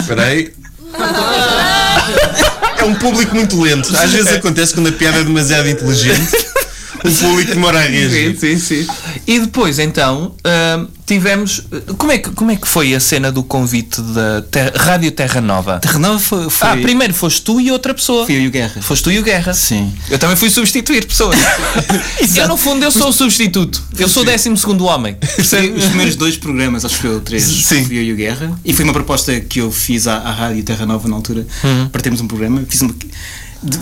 [0.00, 0.52] Espera aí.
[2.78, 3.94] É um público muito lento.
[3.96, 6.28] Às vezes acontece quando a piada é demasiado inteligente.
[7.04, 8.86] O público demora a Sim, sim, sim.
[9.26, 11.62] E depois, então, ah, tivemos.
[11.96, 15.40] Como é, que, como é que foi a cena do convite da Ter- Rádio Terra
[15.40, 15.78] Nova?
[15.80, 18.26] Terra Nova foi, foi, Ah, primeiro foste tu e outra pessoa.
[18.26, 18.80] fui eu e o Guerra.
[18.82, 19.52] Foste tu e o Guerra.
[19.54, 19.92] Sim.
[20.10, 21.36] Eu também fui substituir pessoas.
[22.36, 23.82] eu, no fundo, eu sou o substituto.
[23.98, 25.16] Eu sou o 12 segundo homem.
[25.44, 27.84] Foi os primeiros dois programas, acho que foi o três, Sim.
[27.84, 28.58] fui eu e o Guerra.
[28.64, 31.88] E foi uma proposta que eu fiz à, à Rádio Terra Nova na altura Uhum.
[31.88, 32.62] para termos um programa.
[32.68, 32.94] Fiz uma,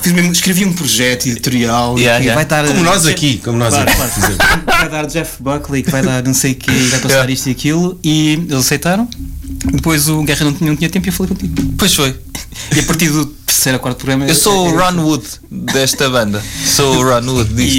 [0.07, 2.35] mesmo, escrevi um projeto editorial Yeah, que yeah.
[2.35, 2.67] vai dar.
[2.67, 3.97] Como nós aqui, como nós Claro, aqui.
[4.21, 4.67] claro.
[4.67, 7.33] vai dar Jeff Buckley, que vai dar não sei o que, vai passar Yeah.
[7.33, 7.99] isto e aquilo.
[8.03, 9.09] E eles aceitaram.
[9.73, 11.75] Depois o Guerra não tinha, não tinha tempo e eu falei contigo.
[11.79, 12.15] Pois foi.
[12.75, 14.27] E a partir do terceiro ou quarto programa.
[14.27, 16.43] Eu sou o Ron Wood desta banda.
[16.67, 17.77] Sou o Ron Wood disto.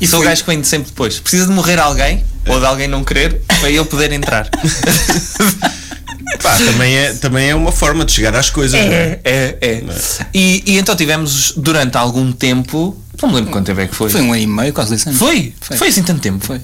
[0.00, 1.18] E- e sou o foi- gajo que vem de sempre depois.
[1.20, 4.48] Precisa de morrer alguém ou de alguém não querer para eu poder entrar.
[6.42, 8.78] Pá, também, é, também é uma forma de chegar às coisas.
[8.80, 9.20] não é?
[9.24, 9.82] É, é.
[10.34, 12.96] E, e então tivemos durante algum tempo.
[13.20, 14.10] Não me lembro quanto tempo é que foi.
[14.10, 15.18] Foi um ano e meio, quase dois anos.
[15.18, 15.54] Foi?
[15.60, 15.88] Foi, Foi.
[15.88, 16.44] assim tanto tempo?
[16.44, 16.60] Foi.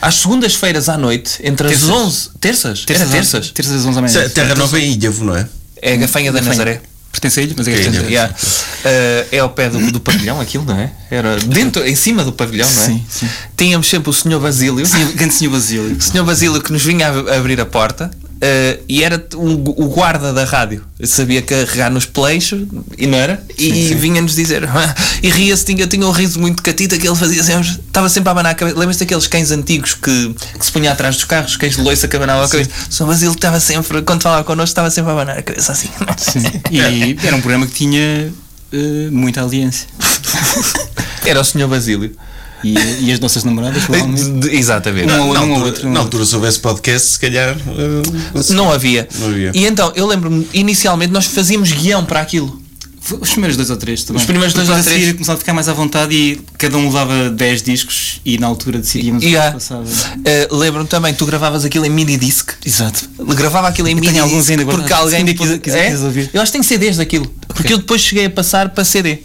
[0.00, 1.90] Às segundas-feiras à noite, entre as Terças.
[1.90, 2.30] 11.
[2.40, 2.84] Terças?
[2.88, 3.50] Era terças?
[3.50, 4.30] Terças às 11 da Isso é manhã.
[4.32, 5.46] Terra Nova em Ilhavo, não é?
[5.80, 6.58] É a gafanha da Gafanha.
[6.58, 6.82] Nazaré.
[7.12, 8.00] Pertence a ilha, mas é É que ilha.
[8.08, 8.34] Yeah.
[8.34, 10.90] Uh, é ao pé do, do pavilhão aquilo, não é?
[11.10, 12.86] Era dentro, em cima do pavilhão, não é?
[12.86, 13.28] Sim, sim.
[13.56, 14.38] Tínhamos sempre o Sr.
[14.40, 14.86] Basílio.
[14.86, 15.96] Senhor- Grande senhor Basílio.
[15.96, 16.24] O Sr.
[16.24, 18.10] Basílio que nos vinha a abrir a porta
[18.42, 20.84] uh, e era um- o guarda da rádio.
[20.98, 22.50] Eu sabia carregar nos plays
[22.98, 23.42] e não era?
[23.56, 24.68] E vinha-nos dizer.
[25.22, 27.68] e ria-se, tinha, tinha um riso muito catita que ele fazia sempre.
[27.68, 28.78] Estava sempre a abanar a cabeça.
[28.78, 32.16] Lembras-te daqueles cães antigos que, que se punha atrás dos carros, cães de loiça que
[32.16, 32.70] abanavam a cabeça?
[32.88, 33.06] O Sr.
[33.06, 35.88] Basílio estava sempre, quando falava connosco, estava sempre a abanar a cabeça assim.
[36.70, 36.80] E
[37.24, 38.32] era um programa que tinha
[38.72, 39.86] eh, muita audiência.
[41.24, 41.68] Era o Sr.
[41.68, 42.16] Basílio.
[42.64, 42.74] E,
[43.06, 44.48] e as nossas namoradas, provavelmente.
[44.56, 45.10] Exatamente.
[45.12, 45.90] Um ou na, um altura, outro.
[45.90, 47.56] na altura, se houvesse podcast, se calhar.
[47.56, 49.08] uh, Não havia.
[49.18, 49.52] Não havia.
[49.54, 52.60] E então, eu lembro-me, inicialmente nós fazíamos guião para aquilo.
[53.20, 54.20] Os primeiros dois ou três também.
[54.20, 55.12] Os primeiros dois Depois ou a seguir três.
[55.16, 58.78] começava a ficar mais à vontade e cada um levava 10 discos e na altura
[58.78, 59.82] decidíamos E o que passava.
[59.82, 62.50] uh, lembro-me também, tu gravavas aquilo em mini disc.
[62.64, 63.10] Exato.
[63.34, 66.30] Gravava aquilo em mini alguns disc ainda porque alguém Se ainda quiser- quiseres ouvir.
[66.32, 67.26] Eu acho que tenho CDs daquilo.
[67.48, 69.18] Porque eu depois cheguei a passar para CD.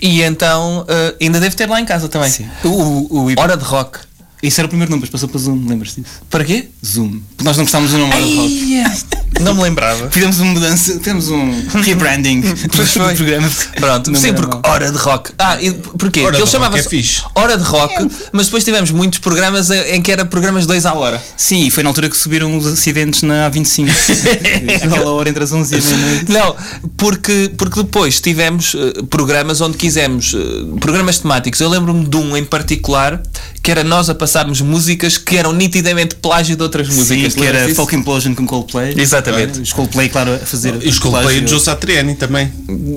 [0.00, 2.30] E então uh, ainda deve ter lá em casa também.
[2.30, 2.48] Sim.
[2.64, 3.98] O, o, o, Hora de rock.
[4.42, 6.20] Isso era o primeiro nome, depois passou para Zoom, lembras-te disso?
[6.28, 6.68] Para quê?
[6.84, 7.20] Zoom.
[7.30, 9.15] Porque nós não gostávamos do nome Hora de Rock.
[9.40, 10.10] Não me lembrava.
[10.10, 13.14] Fizemos uma mudança, fizemos um rebranding do foi.
[13.14, 13.50] programa.
[13.78, 15.32] Pronto, Não sim, porque hora de rock.
[15.38, 16.20] Ah, e porquê?
[16.20, 17.40] Hora Ele rock é.
[17.40, 20.94] Hora de rock, mas depois tivemos muitos programas em que era programas de 2 à
[20.94, 21.22] hora.
[21.36, 23.88] Sim, e foi na altura que subiram os acidentes na A25.
[24.84, 26.32] Aquela hora entre as 11 e a meia-noite.
[26.32, 26.56] Não,
[26.96, 31.60] porque, porque depois tivemos eh, programas onde quisemos, eh, programas temáticos.
[31.60, 33.22] Eu lembro-me de um em particular
[33.66, 37.32] que era nós a passarmos músicas que eram nitidamente plágio de outras músicas.
[37.32, 37.74] Sim, que era?
[37.74, 38.94] Folk Implosion com Coldplay.
[38.96, 39.58] Exatamente.
[39.60, 40.76] Os Coldplay, claro, a fazer.
[40.84, 42.52] E os Coldplay de Joe Satriani também.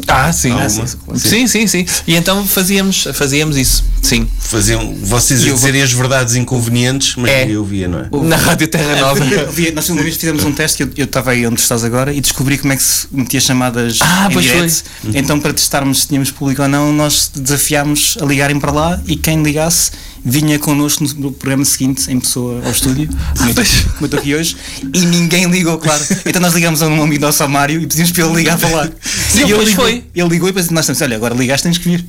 [0.08, 0.52] Ah, sim.
[0.52, 0.86] Ah, sim,
[1.18, 1.86] sim, sim, sim.
[2.06, 3.84] E então fazíamos, fazíamos isso.
[4.00, 4.28] Sim.
[4.38, 7.50] Faziam vocês a eu dizerem as verdades inconvenientes, mas É.
[7.50, 8.08] eu via, não é?
[8.28, 9.26] Na Rádio Terra Nova.
[9.26, 12.14] Eu vi- Nós uma vez fizemos um teste eu- eu estava aí onde estás agora
[12.14, 14.84] e descobri como é que se metia chamadas Ah, em pois direto.
[15.16, 19.16] Então, para testarmos se tínhamos público ou não, nós desafiámos a ligarem para lá e
[19.16, 19.90] quem ligasse
[20.24, 23.64] vinha connosco no- programa seguinte, em pessoa ao estúdio, como eu
[24.06, 24.56] estou- aqui hoje,
[24.94, 26.04] e ninguém ligou, claro.
[26.26, 28.70] Então nós ligámos a um amigo nosso, ao Mário, e pedimos para ele ligar para
[28.70, 28.90] lá.
[29.30, 30.04] Sim, e ele ligou, foi.
[30.16, 32.06] ele ligou e depois nós estamos, olha, agora ligaste, tens que vir.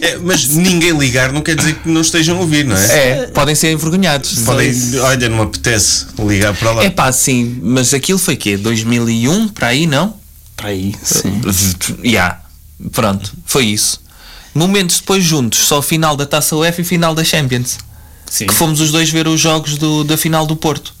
[0.00, 2.86] É, mas ninguém ligar não quer dizer que não estejam a ouvir, não é?
[2.86, 4.40] É, podem ser envergonhados.
[4.40, 6.84] Podem, olha, não me apetece ligar para lá.
[6.84, 8.56] É pá, sim, mas aquilo foi quê?
[8.56, 10.16] 2001 para aí, não?
[10.56, 11.40] Para aí, sim.
[12.04, 12.40] Já,
[12.92, 14.01] pronto, foi isso.
[14.54, 17.78] Momentos depois juntos, só o final da Taça UEFA e final da Champions.
[18.30, 18.46] sim.
[18.46, 20.92] Que fomos os dois ver os jogos do, da final do Porto.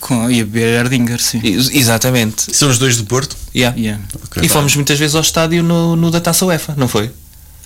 [0.00, 1.40] Com, ia beber Erdinger, sim.
[1.42, 2.54] Ex- Exatamente.
[2.56, 3.36] São os dois do Porto?
[3.54, 3.76] Yeah.
[3.78, 4.02] Yeah.
[4.24, 4.42] Ok.
[4.42, 7.10] E fomos muitas vezes ao estádio no, no da Taça UEFA, não foi?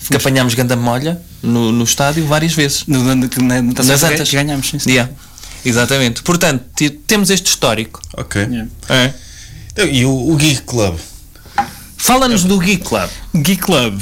[0.09, 2.83] Que apanhámos ganda molha no, no estádio várias vezes.
[2.87, 4.31] No, na, na, na, Taça Nas antas.
[4.31, 4.79] ganhámos, sim.
[4.79, 4.89] sim.
[4.91, 5.11] Yeah.
[5.63, 6.21] Exatamente.
[6.23, 6.63] Portanto,
[7.07, 8.01] temos este histórico.
[8.15, 8.41] Ok.
[8.41, 8.69] Yeah.
[8.89, 9.13] É.
[9.71, 10.97] Então, e o, o Geek Club?
[11.97, 13.09] Fala-nos do Geek Club.
[13.33, 13.99] Geek Club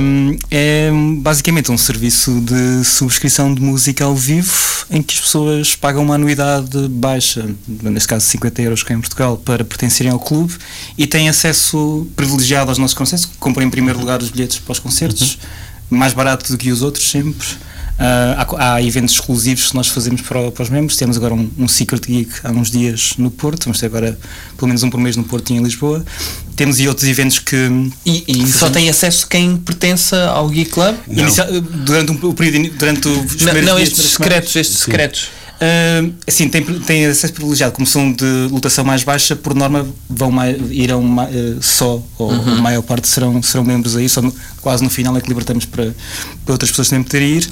[0.00, 4.52] hum, é basicamente um serviço de subscrição de música ao vivo
[4.90, 9.38] em que as pessoas pagam uma anuidade baixa, neste caso 50 euros cá em Portugal,
[9.38, 10.54] para pertencerem ao clube
[10.98, 14.78] e têm acesso privilegiado aos nossos concertos, compram em primeiro lugar os bilhetes para os
[14.78, 15.38] concertos,
[15.88, 17.46] mais barato do que os outros sempre.
[18.04, 20.96] Ah, há há, eventos exclusivos que nós fazemos para, para os membros.
[20.96, 23.64] Temos agora um, um Secret Geek há uns dias no Porto.
[23.64, 24.18] Vamos ter agora
[24.56, 26.04] pelo menos um por mês no Porto e em Lisboa.
[26.56, 27.56] Temos e outros eventos que
[28.04, 30.96] E, e só tem acesso quem pertence ao Geek Club?
[31.06, 31.22] Não.
[31.22, 35.28] Inicia- durante um, o período, durante os Não, não estes secretos, estes secretos.
[35.64, 40.28] Ah, assim, tem, tem acesso privilegiado, como são de lotação mais baixa, por norma vão
[40.28, 42.54] mai- irão eh, só, ou Uhum.
[42.54, 45.64] a maior parte serão, serão membros aí, só no- quase no final é que libertamos
[45.64, 45.94] para,
[46.44, 47.48] para outras pessoas também poderem ir.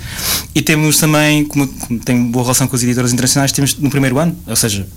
[0.53, 4.18] E temos também, como, como tenho boa relação com as editoras internacionais, temos no primeiro
[4.18, 4.88] ano, ou seja,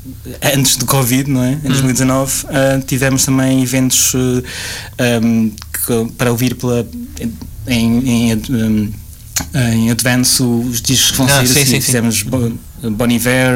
[0.56, 1.52] antes do Covid, não é?
[1.54, 6.84] Em 2019, ah, tivemos também eventos um, que- para ouvir pela,
[7.68, 8.92] em, em, um,
[9.76, 11.82] em advance os discos que vão Ah, sair sim, assim, sim, sim.
[11.82, 12.52] fizemos Bo-
[12.92, 13.50] Bon Iver,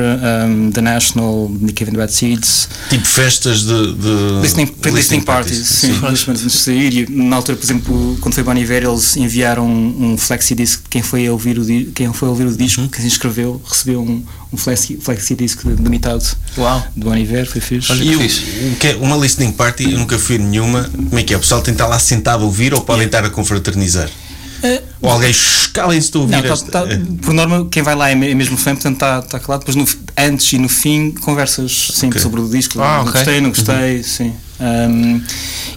[0.48, 3.94] um, The National, Nick Cave and the Bad Seeds, Tipo festas de.
[3.94, 6.94] de listening, listening parties, sim, semanas antes de sair.
[6.94, 10.82] E na altura, por exemplo, quando foi Bon Iver, eles enviaram um, um flexi disc.
[10.90, 12.88] Quem foi a ouvir o, quem foi ouvir o disco, Uhum.
[12.88, 16.24] quem se inscreveu, recebeu um, um flexi, flexi disc limitado
[16.58, 16.88] Uau.
[16.96, 17.92] de Bon Iver, foi fixe.
[17.92, 18.42] Olha E o, fixe.
[18.80, 20.84] que é uma listening party, eu nunca fui nenhuma.
[20.84, 21.38] Como é que é?
[21.38, 24.10] O pessoal tem que estar lá sentado a ouvir ou podem estar a confraternizar?
[25.02, 26.88] Ou alguém, "Shh, calem-se, estou a ouvir Não, tá- tá-
[27.22, 29.66] por norma, quem vai lá é é mesmo fã, portanto está tá calado.
[29.66, 32.22] Depois, no, antes e no fim, conversas sempre Ok.
[32.22, 32.82] sobre o disco.
[32.82, 33.14] Ah, não ok.
[33.14, 34.34] gostei, não gostei, sim.
[34.60, 35.22] Um,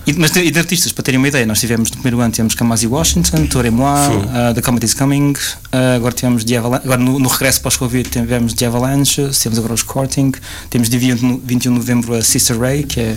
[0.06, 2.54] e, mas de, de artistas, para terem uma ideia, nós tivemos no primeiro ano tivemos
[2.54, 7.00] Kamasi Washington, Tore Moi, uh, The Comet is Coming, uh, agora tivemos The Avalanche, agora
[7.00, 10.32] no, no regresso pós-Covid tivemos The Avalanche, temos agora os Courting,
[10.70, 13.16] temos de 21 21 de novembro a Sister Ray, que é,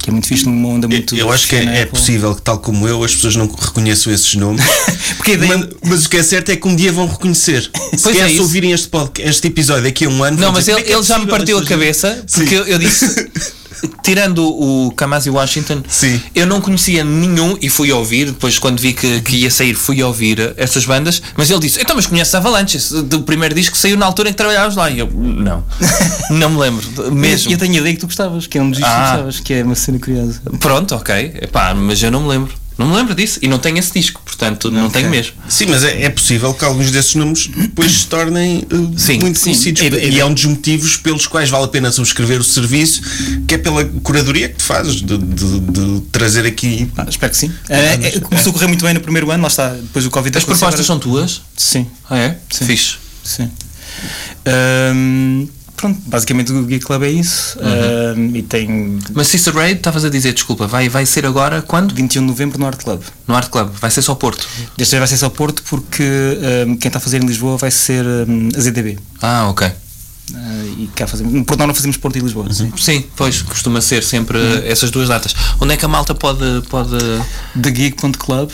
[0.00, 1.14] que é muito fixe numa onda muito.
[1.14, 1.98] Eu acho que é, é Apple.
[1.98, 4.64] possível que, tal como eu, as pessoas não reconheçam esses nomes.
[5.16, 7.62] Porque ideia- mas, mas o que é certo é que um dia vão reconhecer.
[7.94, 10.38] Se Pois é quer se ouvirem este, podcast, este episódio daqui a um ano.
[10.38, 12.24] Não, mas dizer, ele, "Como é é ele já me partiu a as pessoas-" cabeça
[12.32, 13.30] porque eu, eu disse.
[14.02, 16.20] Tirando o Kamasi Washington, Sim.
[16.34, 20.02] eu não conhecia nenhum e fui ouvir, depois quando vi que, que ia sair, fui
[20.02, 23.78] ouvir essas bandas, mas ele disse, então mas conheces Avalanche, esse do primeiro disco que
[23.78, 24.90] saiu na altura em que trabalhavas lá.
[24.90, 25.64] E eu, não,
[26.30, 27.50] não me lembro, mesmo.
[27.50, 29.00] E eu tenho a ideia que tu gostavas, que é um dos discos Ah.
[29.04, 30.40] que gostavas, que é uma cena curiosa.
[30.60, 32.52] Pronto, ok, Epá, mas eu não me lembro.
[32.76, 35.34] Não me lembro disso e não tenho esse disco, portanto não tenho mesmo.
[35.48, 39.38] Sim, mas é, é possível que alguns desses nomes depois se tornem uh, Sim, muito
[39.38, 39.44] sim.
[39.44, 39.82] conhecidos.
[39.82, 43.00] É- é- e é um dos motivos pelos quais vale a pena subscrever o serviço,
[43.46, 46.90] que é pela curadoria que tu fazes, de, de- de trazer aqui.
[46.96, 47.52] Ah, espero que sim.
[47.68, 50.36] É, é, começou a correr muito bem no primeiro ano, lá está, depois o Covid
[50.36, 51.42] As propostas são agora- tuas?
[51.56, 52.38] Sim, Ah, é?
[52.50, 52.66] Sim.
[52.66, 52.96] Fixe.
[53.22, 53.48] sim.
[55.76, 57.58] Pronto, basicamente o Geek Club é isso.
[57.60, 61.94] Ahm, e tem Mas Sister Ray, estavas a dizer, desculpa, vai, vai ser agora quando?
[61.94, 63.02] 21 de novembro no Art Club.
[63.26, 64.46] No Art Club, vai ser só Porto.
[64.76, 67.70] Desta vez vai ser só Porto porque ahm, quem está a fazer em Lisboa vai
[67.70, 68.98] ser ahm, a ZDB.
[69.20, 69.70] Ah, ok.
[70.34, 72.50] Ah, e cá fazemos, por não fazemos Porto e Lisboa.
[72.52, 72.72] Sim.
[72.78, 74.62] Sim, pois, costuma ser sempre Uhum.
[74.64, 75.34] essas duas datas.
[75.60, 76.62] Onde é que a malta pode.
[76.70, 76.96] pode...
[77.62, 78.50] TheGeek.club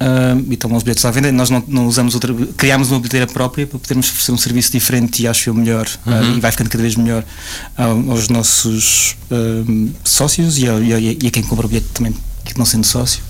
[0.00, 1.30] um, e estão os bilhetes à venda.
[1.32, 2.34] Nós não, não usamos outra.
[2.56, 6.36] Criámos uma bilheteira própria para podermos oferecer um serviço diferente e acho eu melhor uh,
[6.36, 7.24] e vai ficando cada vez melhor
[7.76, 9.16] ao- aos nossos
[10.04, 12.14] sócios e a, e, a, e a quem compra o bilhete também.
[12.44, 13.20] Que não sendo sócio,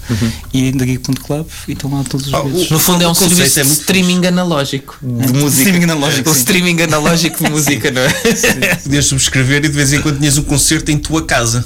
[0.55, 2.71] e da Geek.club e estão lá todos os Ah, bilhetes.
[2.71, 5.63] No fundo é um serviço é de streaming analógico de música.
[5.63, 6.39] Streaming analógico, O sim.
[6.39, 8.77] streaming analógico de música, não é?
[8.77, 11.65] Podias subscrever e de vez em quando tinhas um concerto em tua casa.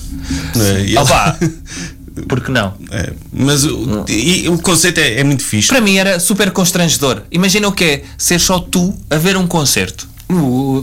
[0.57, 0.87] Não é?
[0.87, 1.39] E- Opa!
[2.29, 2.75] Porque não?
[2.91, 5.69] É, mas o, e o conceito é, é muito fixe.
[5.69, 7.23] Para mim era super constrangedor.
[7.31, 10.09] Imagina o que é ser só tu a ver um concerto.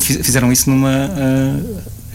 [0.02, 0.90] Fiz- fizeram isso numa.
[0.90, 1.60] ah,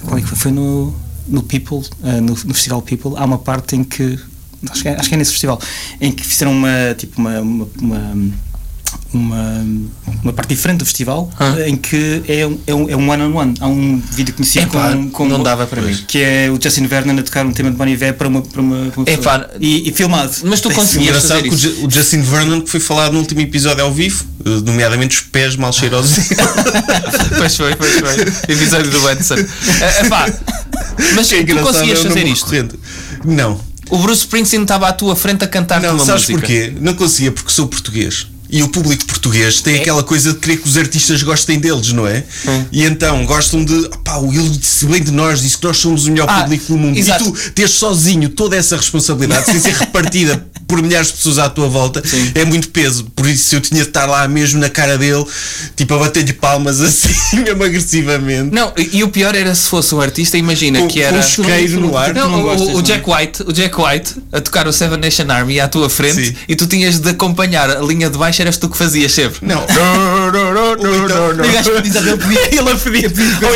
[0.05, 0.39] qual é que foi?
[0.39, 0.95] Foi no,
[1.29, 3.13] no People, ah, no, no Festival People.
[3.17, 4.19] Há uma parte em que.
[4.71, 5.61] Acho que, é, acho que é nesse festival.
[6.01, 6.95] Em que fizeram uma.
[6.97, 7.41] Tipo, uma.
[7.41, 8.15] uma, uma
[9.13, 9.65] uma,
[10.23, 11.55] uma parte diferente do festival Ah.
[11.67, 13.55] em que é um, é um, é um one-on-one.
[13.61, 15.95] Há um vídeo conhecido Epá, com, com não dava para mim.
[16.09, 18.61] que é o Justin Vernon a tocar um tema de Bon Iver para uma, para
[18.61, 20.33] uma, para uma Epá, e, e filmado.
[20.45, 21.87] Mas tu É conseguias fazer que o isso.
[21.87, 25.57] O Justin Vernon que foi falado no último episódio ao vivo, eh, nomeadamente os pés
[25.57, 26.17] mal cheirosos.
[27.37, 28.55] Pois foi, pois foi.
[28.55, 29.35] Episódio do Benson.
[29.37, 30.27] Eh, epá,
[31.15, 32.47] mas tu Engraçado, conseguias é fazer isto?
[32.47, 32.79] recorrente.
[33.25, 33.61] Não.
[33.91, 36.39] O Bruce Springsteen estava à tua frente a cantar Não, uma sabes música.
[36.39, 36.73] porquê?
[36.81, 38.27] Não conseguia porque sou português.
[38.49, 42.07] E o público português tem aquela coisa de querer que os artistas gostem deles, não
[42.07, 42.23] é?
[42.71, 43.89] E então gostam de.
[44.05, 46.67] Pá, o ele disse bem de nós, disse que nós somos o melhor Ah, público
[46.67, 46.97] do mundo.
[46.97, 47.25] exato.
[47.25, 51.49] E tu teres sozinho toda essa responsabilidade sem ser repartida por milhares de pessoas à
[51.49, 52.03] tua volta
[52.35, 53.05] é muito peso.
[53.15, 55.25] Por isso eu tinha de estar lá mesmo na cara dele,
[55.77, 58.55] tipo a bater-lhe palmas assim, mesmo agressivamente.
[58.55, 61.17] Não, e, e o pior era se fosse um artista, imagina Com- que com era.
[61.17, 62.15] um isqueiro no ar.
[62.15, 62.83] Não, não o- gostas, o, é?
[62.83, 66.37] Jack White, o Jack White a tocar o Seven Nation Army à tua frente Sim.
[66.49, 69.39] e tu tinhas de acompanhar a linha de baixo, eras tu que fazias sempre.
[69.43, 69.65] Não.
[71.33, 73.49] E o gajo podia- ele pedia, ele pedia,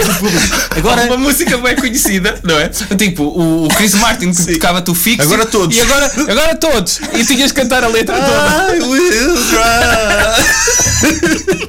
[0.76, 2.68] Agora uma música bem conhecida, não é?
[2.68, 5.76] Tipo, o, Chris Martin que tocava tu fixo Agora todos.
[5.76, 7.00] E agora, agora todos.
[7.14, 8.76] e tinhas que cantar a letra toda.
[8.76, 10.38] I will try.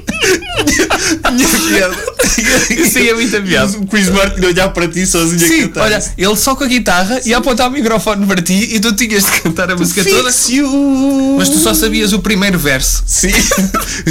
[1.32, 1.96] Minha piada.
[2.70, 3.76] Isso aí é muita piada.
[3.78, 5.82] O Chris Martin olhar para ti sozinho a Sim, cantar.
[5.84, 8.92] olha, ele só com a guitarra e a apontar o microfone para ti e tu
[8.92, 10.30] tinhas de cantar a música toda.
[10.48, 11.36] You.
[11.38, 13.02] Mas tu só sabias o primeiro verso.
[13.06, 13.30] Sim.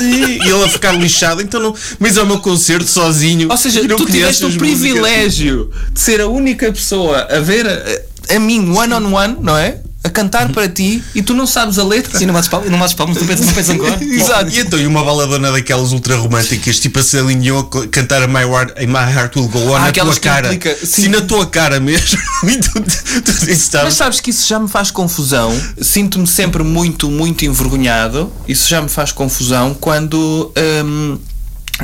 [0.00, 1.74] e ele a ficar lixado, então não.
[1.98, 3.50] Mas é o meu concerto sozinho.
[3.50, 4.68] Ou seja, tu tiveste o músicas.
[4.68, 9.56] privilégio de ser a única pessoa a ver a, a mim one on one, não
[9.56, 9.80] é?
[10.06, 12.16] A cantar para ti e tu não sabes a letra.
[12.16, 13.98] Sim, não bates palmas, não bates palmas, não pensas, não pensas agora.
[14.04, 14.50] Exato.
[14.50, 18.42] E então, e uma baladona daquelas ultra românticas, tipo a Celine Dion cantar a My
[18.42, 20.46] Heart, a My Heart Will Go On Ah, na tua cara.
[20.54, 21.08] implica- Sim, sim.
[21.08, 22.18] na tua cara mesmo.
[22.46, 23.94] e tu, tu, tu Mas estavas.
[23.94, 25.52] sabes que isso já me faz confusão.
[25.82, 28.32] Sinto-me sempre muito, muito envergonhado.
[28.46, 30.52] Isso já me faz confusão quando,
[30.84, 31.18] hum,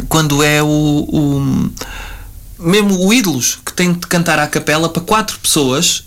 [0.09, 1.71] quando é o, o-
[2.59, 6.05] mesmo o ídolos que tem de cantar à capela para quatro pessoas.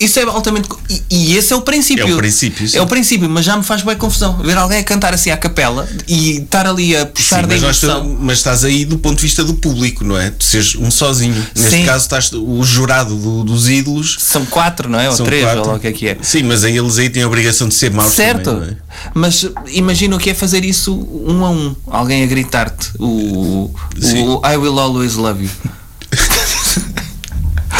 [0.00, 0.66] Isso é altamente.
[0.88, 2.08] E, e esse é o princípio.
[2.08, 2.78] É o princípio, sim.
[2.78, 4.38] É o princípio, mas já me faz bem confusão.
[4.38, 8.16] Ver alguém a cantar assim à capela e estar ali a puxar Sim, da emoção.
[8.18, 10.30] mas estás aí do ponto de vista do público, não é?
[10.30, 11.34] Tu seres um sozinho.
[11.54, 11.84] Neste Sim.
[11.84, 14.16] caso, estás o jurado do- dos ídolos.
[14.20, 15.10] São quatro, não é?
[15.10, 15.60] Ou são três, quatro.
[15.60, 16.16] ou lá o que é que é.
[16.22, 18.76] Sim, mas aí eles aí têm a obrigação de ser maus Certo, também, é?
[19.12, 20.94] mas imagina o que é fazer isso
[21.26, 24.22] um a um, alguém a gritar-te o, Sim.
[24.28, 25.50] o I will always love you.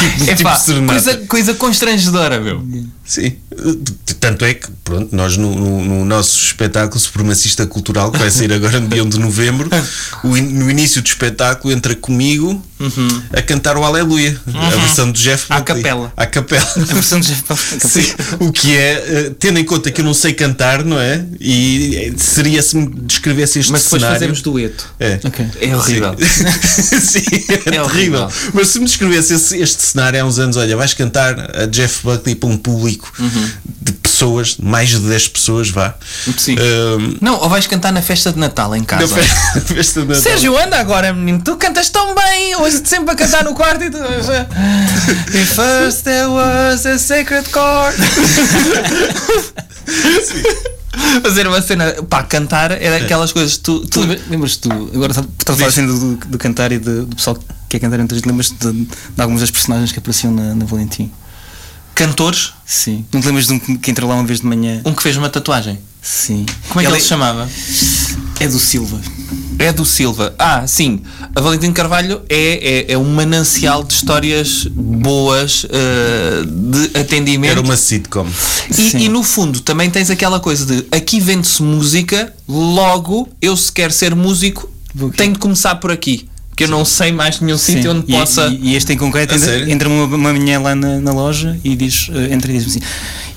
[0.00, 0.92] Tipo, Epá, serenata.
[0.92, 2.62] coisa, coisa constrangedora, meu.
[3.10, 3.32] Sim,
[4.20, 8.52] tanto é que, pronto, nós no, no- no nosso espetáculo Supremacista Cultural, que vai sair
[8.52, 9.68] agora no dia 1 de novembro,
[10.22, 12.62] o in- no início do espetáculo entra comigo
[13.32, 15.82] a cantar o Aleluia, a versão do Jeff À Buckley.
[15.82, 16.12] capela.
[16.16, 16.68] À capela.
[16.76, 17.80] A versão de Jeff Buckley.
[17.82, 21.24] Sim, o que é, eh, tendo em conta que eu não sei cantar, não é?
[21.40, 24.20] E eh, seria se me descrevesse este Mas depois cenário.
[24.20, 24.86] fazemos dueto.
[25.00, 25.18] É.
[25.24, 25.46] Ok.
[25.60, 26.14] É horrível.
[26.62, 27.84] Sim, é, terrível.
[27.84, 28.28] horrível.
[28.54, 32.04] Mas se me descrevesse esse- este cenário há uns anos, olha, vais cantar a Jeff
[32.04, 32.99] Buckley para um público
[33.82, 35.94] de pessoas, mais de 10 pessoas, vá.
[36.36, 36.56] Sim.
[36.58, 39.14] Ahm, Não, ou vais cantar na festa de Natal em na casa.
[39.14, 39.20] fe-
[39.58, 40.22] na festa de Natal.
[40.22, 41.40] Sérgio, anda agora, menino.
[41.42, 42.56] Tu cantas tão bem.
[42.56, 43.98] Hoje sempre a cantar no quarto e tu.
[43.98, 47.96] If first there was a sacred chord.
[51.22, 51.94] Fazer uma cena.
[52.08, 53.56] Pá, cantar era aquelas coisas.
[53.56, 54.90] Tu, Tu tu, lembra- lembras-te do.
[54.94, 57.80] Agora estás a falar assim do, do, do cantar e de- do pessoal que é
[57.80, 58.88] cantar entre lembras-te de, de
[59.22, 61.10] algumas das personagens que apareciam na, na Valentim?
[62.04, 63.04] Cantores, Sim.
[63.12, 64.80] Não te lembras de um que que entra lá uma vez de manhã?
[64.86, 65.78] um que fez uma tatuagem.
[66.00, 66.46] Sim.
[66.68, 67.46] Como é que Ela ele se chamava?
[68.38, 68.98] É do Silva.
[69.58, 70.34] É do Silva.
[70.38, 71.02] Ah, sim.
[71.36, 77.50] A Valentim Carvalho é, é, é um manancial de histórias boas eh, de atendimento.
[77.50, 78.26] Era uma sitcom.
[78.70, 78.98] E, Sim.
[78.98, 83.92] e no fundo também tens aquela coisa de aqui vende-se música, logo eu se quer
[83.92, 85.18] ser músico Vou aqui.
[85.18, 86.29] tenho de começar por aqui.
[86.60, 87.76] Que eu não sei mais nenhum Sim.
[87.76, 88.48] sítio onde e, possa.
[88.48, 91.74] E, e este em concreto entra, entra uma, uma manhã lá na, na loja e
[91.74, 92.80] diz, eh, entra e diz assim: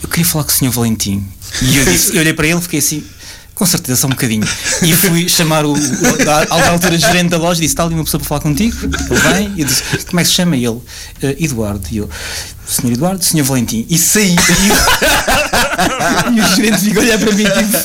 [0.02, 0.70] Eu queria falar com o Sr.
[0.70, 1.24] Valentim.
[1.62, 3.02] E eu, disse, eu olhei para ele fiquei assim.
[3.56, 4.46] Com certeza, só um bocadinho.
[4.82, 8.04] E fui chamar o, o da altura gerente da loja e disse: Está ali uma
[8.04, 8.76] pessoa para falar contigo.
[8.84, 10.58] Ele vem e eu disse: Como é que se chama?
[10.58, 10.82] E ele:
[11.22, 11.88] "Eh, Eduardo.
[11.92, 12.10] E eu:
[12.68, 13.86] Senhor Eduardo, Senhor Valentim.
[13.90, 14.36] E saí.
[14.36, 17.78] E, o- e o gerente ficou a olhar para mim tipo: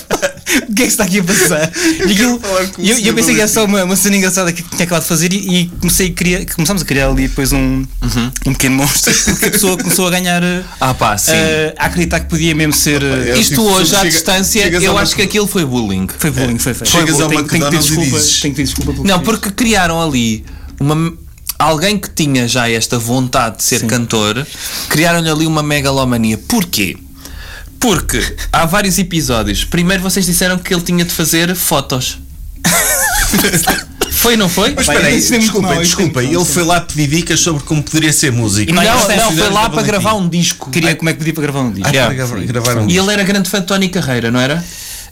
[0.69, 1.63] O que é que está aqui a passar?
[2.05, 2.41] Aquilo-
[2.79, 3.15] eu, eu Sr.
[3.15, 5.67] pensei que era só uma, uma cena engraçada que tinha acabado de fazer e, e
[5.81, 7.85] comecei a criar, começámos a criar ali depois um,
[8.47, 10.43] um pequeno monstro porque a pessoa começou a ganhar
[10.81, 11.33] Ah, pá, sim.
[11.35, 14.65] eh, a acreditar que podia mesmo ser eh, É Isto tipo, hoje, à chega- distância,
[14.65, 16.07] a eu uma- acho que aquilo foi bullying.
[16.19, 16.87] foi bullying, foi, foi.
[16.87, 17.47] Chegas Foi ao bullying.
[17.47, 20.45] tenho, que desculpa, dizes- tenho que pedir desculpa pelo Não, porque criaram ali
[20.81, 21.13] uma.
[21.59, 23.89] Alguém que tinha já esta vontade de ser Sim.
[23.89, 24.47] cantor,
[24.89, 26.39] criaram-lhe ali uma megalomania.
[26.39, 26.97] Porquê?
[27.81, 29.65] Porque há vários episódios.
[29.65, 32.19] Primeiro vocês disseram que ele tinha de fazer fotos.
[34.11, 34.75] foi, não foi?
[34.75, 35.17] Mas espera aí, é
[35.61, 38.71] mau, isso é mau, Ele foi lá pedir dicas sobre como poderia ser músico.
[38.71, 40.71] E Não, Não, não, foi lá para gravar um disco.
[40.71, 41.89] Queria como é que pedia para gravar um disco.
[41.89, 42.15] Ah, Yeah.
[42.15, 44.65] para gravar- gravar um E ele era grande fã de Tony Carreira, não era?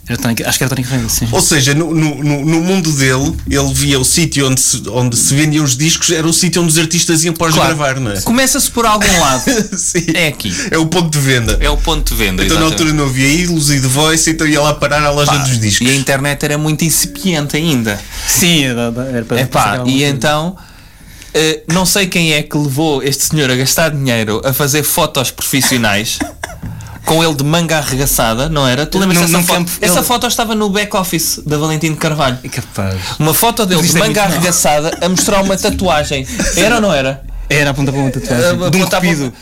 [0.09, 1.27] Era Tony- acho que era Tony Carreira, sim.
[1.31, 5.35] Ou seja, no, no, no- mundo dele, ele via o sítio onde se, onde se
[5.35, 7.75] vendiam os discos, era o sítio onde os artistas iam para os Claro.
[7.75, 8.21] gravar, não é?
[8.21, 9.43] Começa-se por algum lado.
[9.77, 10.05] Sim.
[10.13, 10.53] É aqui.
[10.71, 11.57] É o ponto de venda.
[11.59, 12.43] É o ponto de venda.
[12.45, 12.81] Então na exatamente.
[12.89, 15.59] altura não havia ídolos e The Voice, então ia lá parar à loja Pá, dos
[15.59, 15.85] discos.
[15.85, 17.99] E a internet era muito incipiente ainda.
[18.27, 20.55] Sim, era, era para sacar e então
[21.33, 25.31] eh, não sei quem é que levou este senhor a gastar dinheiro a fazer fotos
[25.31, 26.17] profissionais
[27.07, 28.85] com ele de manga arregaçada, não era?
[28.85, 29.71] Tu lembras dessa foto?
[29.79, 32.37] Essa foto estava no back-office da Valentim de Carvalho.
[32.51, 32.95] Capaz.
[33.17, 36.27] Uma foto dele de é manga arregaçada a mostrar uma tatuagem.
[36.57, 37.23] Era ou não era?
[37.49, 38.57] Era a ponta para uma tatuagem.
[38.69, 39.33] De um para- cupido.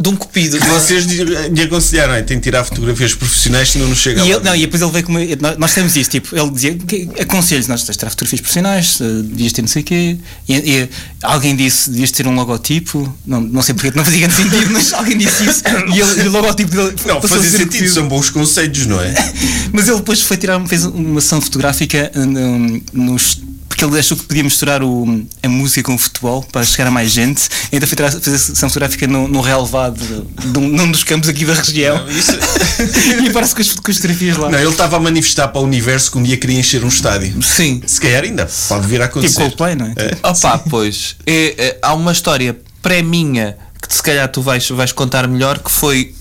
[0.00, 0.58] De um cupido.
[0.58, 4.56] Vocês lhe aconselharam, é, tem que tirar fotografias profissionais, senão não chega E, ele, não,
[4.56, 5.20] e depois ele veio com uma,
[5.58, 6.76] nós- temos isso, tipo, ele dizia
[7.20, 10.16] aconselhos, nós tens de tirar fotografias profissionais, eh, devias ter não sei o quê.
[10.48, 10.88] E, e
[11.22, 14.92] alguém disse devias ter um logotipo, não, não sei porque não fazia grande sentido, mas
[14.92, 15.62] alguém disse isso.
[15.94, 19.12] E, ele, e o logotipo dele Não, fazia sentido, são bons conselhos, não é?
[19.72, 23.38] Mas ele depois foi tirar, fez uma sessão fotográfica um, nos.
[23.82, 26.90] Porque ele achou que podia misturar o, a música com o futebol para chegar a
[26.90, 27.48] mais gente.
[27.72, 31.44] Então foi fazer a sessão fotográfica no, no relevado de, um, num dos campos aqui
[31.44, 31.96] da região.
[31.98, 32.32] Não, isso-
[33.24, 34.50] e aparece com as, com as fotografias lá.
[34.50, 37.42] Não, ele estava a manifestar para o universo que um dia queria encher um estádio.
[37.42, 37.82] Sim.
[37.86, 39.40] Se calhar ainda pode vir a Tipo acontecer.
[39.40, 40.28] Coldplay, não é?
[40.28, 41.16] Opa, pois.
[41.26, 45.70] É, é, há uma história pré-minha que se calhar tu vais, vais contar melhor, que
[45.70, 46.14] foi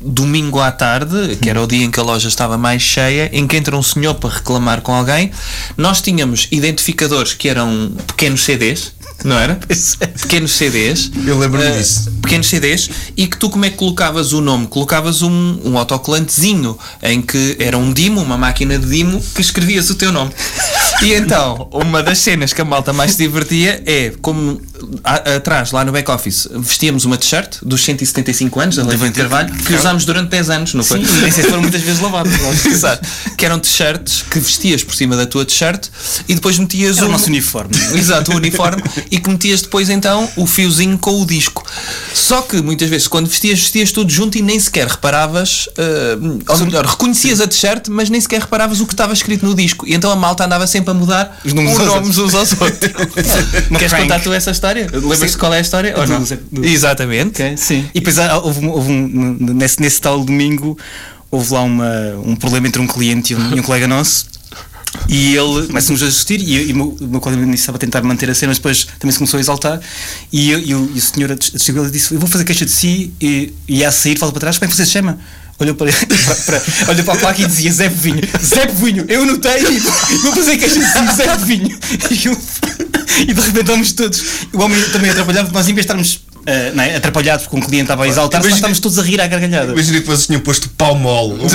[0.00, 3.46] domingo à tarde, que era o dia em que a loja estava mais cheia, em
[3.46, 5.30] que entra um senhor para reclamar com alguém.
[5.76, 8.92] Nós tínhamos identificadores que eram pequenos CDs,
[9.24, 9.58] não era?
[10.20, 11.10] Pequenos CDs.
[11.26, 12.10] Eu lembro-me Eh, disso.
[12.22, 14.66] Pequenos CDs e que tu como é que colocavas o nome?
[14.66, 19.88] Colocavas um, um autocolantezinho em que era um dimo, uma máquina de dimo, que escrevias
[19.90, 20.32] o teu nome.
[21.02, 24.60] E então, uma das cenas que a malta mais se divertia é como
[25.04, 29.54] a- atrás, lá no back-office, vestíamos uma t-shirt dos 175 anos da Lei de Carvalho,
[29.54, 31.04] que usámos durante 10 anos, não foi?
[31.04, 32.32] Sim, nem sei se foram muitas vezes lavados.
[32.64, 33.06] Exato.
[33.36, 35.86] Que eram t-shirts que vestias por cima da tua t-shirt
[36.28, 37.74] e depois metias Era o nosso uniforme.
[37.94, 41.64] Exato, o uniforme e que metias depois então o fiozinho com o disco.
[42.14, 46.16] Só que muitas vezes quando vestias, vestias tudo junto e nem sequer reparavas, eh,
[46.48, 49.86] ou melhor, reconhecias a t-shirt, mas nem sequer reparavas o que estava escrito no disco.
[49.86, 52.92] E então a malta andava sempre a mudar Os nomes os nomes uns aos outros.
[53.78, 54.86] Queres contar tu essa história?
[54.92, 55.94] Lembras-te qual é a história?
[55.96, 56.24] Ou não?
[56.62, 57.42] Exatamente.
[57.42, 57.88] Ok, sim.
[57.94, 60.78] E depois houve, houve um, nesse, nesse tal domingo,
[61.30, 61.90] houve lá uma,
[62.24, 64.26] um problema entre um cliente e um, e um colega nosso.
[65.08, 68.34] E ele começa-nos a discutir e, e o meu- colega estava a tentar manter a
[68.34, 69.80] cena, mas depois também se começou a exaltar.
[70.32, 73.12] E, eu- e o, e o senhor e disse: Eu vou fazer queixa de si.
[73.20, 75.18] E, e a sair, volta para trás, como é que você se chama?
[75.58, 79.24] Olhou para, para, para, olhou para a placa e dizia Zé Vinho, Zé Vinho, eu
[79.24, 81.78] notei e vou fazer queixa de Zé Vinho.
[82.10, 82.38] E, eu-
[83.20, 84.22] e de repente estamos todos.
[84.52, 87.56] O homem também atrapalhado, porque nós em vez de estarmos eh, não é, atrapalhados porque
[87.56, 89.72] um cliente estava a exaltar, nós Imagina- estávamos todos a rir à gargalhada.
[89.72, 91.38] Imagina que vocês tinham posto palmol.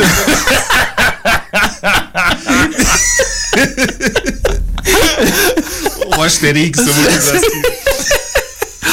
[6.18, 7.62] O Asterix, uma coisa assim.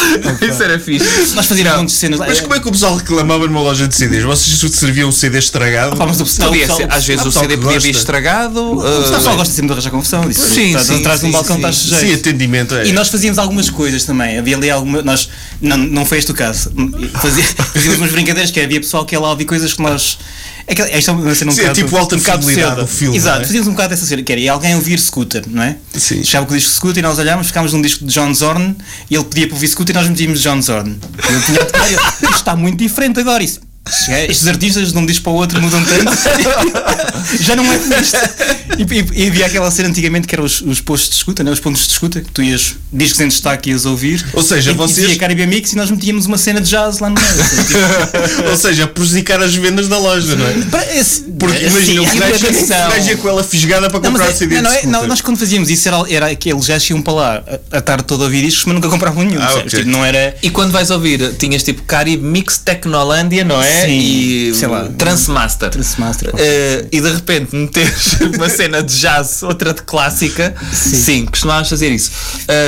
[0.42, 1.34] Isso era fixe.
[1.34, 2.26] Nós fazíamos um de cenas lá.
[2.26, 4.24] Mas como é que o pessoal reclamava numa loja de CDs?
[4.24, 5.96] Vocês serviam um CD estragado?
[5.96, 8.61] Mas o pessoal- Podia ser, às vezes o CD podia vir estragado.
[8.61, 10.30] O uh, pessoal gosta sempre de arranjar confusão.
[10.30, 12.07] Isso, Sim, estás sim, atrás de um balcão estás sujeito.
[12.07, 12.86] Sim, atendimento é.
[12.86, 14.38] E nós fazíamos algumas coisas também.
[14.38, 15.03] Havia ali alguma.
[15.03, 15.28] Nós,
[15.61, 16.72] não, não foi este o caso.
[17.72, 20.18] Fazíamos umas brincadeiras que havia pessoal que ia lá ouvir coisas que nós.
[20.70, 22.76] É que, esta é uma cena um Sim, é bocado, tipo alta cedo.
[22.76, 23.44] do filme, Exato, é?
[23.46, 25.78] fazíamos um bocado dessa cena, que era alguém ouvir scooter, não é?
[25.94, 26.22] Sim.
[26.22, 28.76] Chegava com o disco de scooter e nós olhámos, ficámos num disco de John Zorn
[29.10, 30.90] e ele pedia para ouvir scooter e nós metíamos John Zorn.
[30.90, 33.42] E ele tinha de isto está muito diferente agora.
[33.42, 33.60] Isso,
[33.91, 36.12] estes artistas de um disco para o outro mudam tanto.
[37.41, 38.16] Já não é isto.
[38.78, 41.51] E, e- e havia aquela cena antigamente que eram os, os postos de escuta, né?
[41.51, 44.24] os pontos de escuta, que tu ias, discos em destaque ias ouvir.
[44.32, 47.09] Ou seja, e, vocês- E Caribe Mix e nós metíamos uma cena de jazz lá
[47.11, 47.28] no meio.
[48.51, 50.53] Ou seja, prejudicar as vendas da loja, não é?
[50.70, 52.86] Para esse- Porque imagina, o a gajo interpretação.
[52.89, 54.76] o gajo ia com ela fisgada para Não, comprar mas o CD é, não, de
[54.76, 55.09] não é- não, scooter.
[55.09, 58.05] nós quando fazíamos isso era, era que eles já iam para lá a, a tarde
[58.05, 59.41] toda a ouvir discos, mas nunca compravam nenhum.
[59.43, 59.72] Ah, percebes?
[59.74, 59.78] ok.
[59.80, 60.36] Tipo, não era.
[60.43, 63.78] E quando vais ouvir, tinhas tipo Caribe Mix Tecnolândia, não é?
[63.87, 63.99] Sim,
[64.51, 64.89] e sei lá.
[64.99, 65.70] Transmaster.
[65.70, 70.55] Transmaster, Eh, e de repente meteres uma cena de jazz, outra de clássica.
[70.72, 72.11] Sim, costumávamos fazer isso.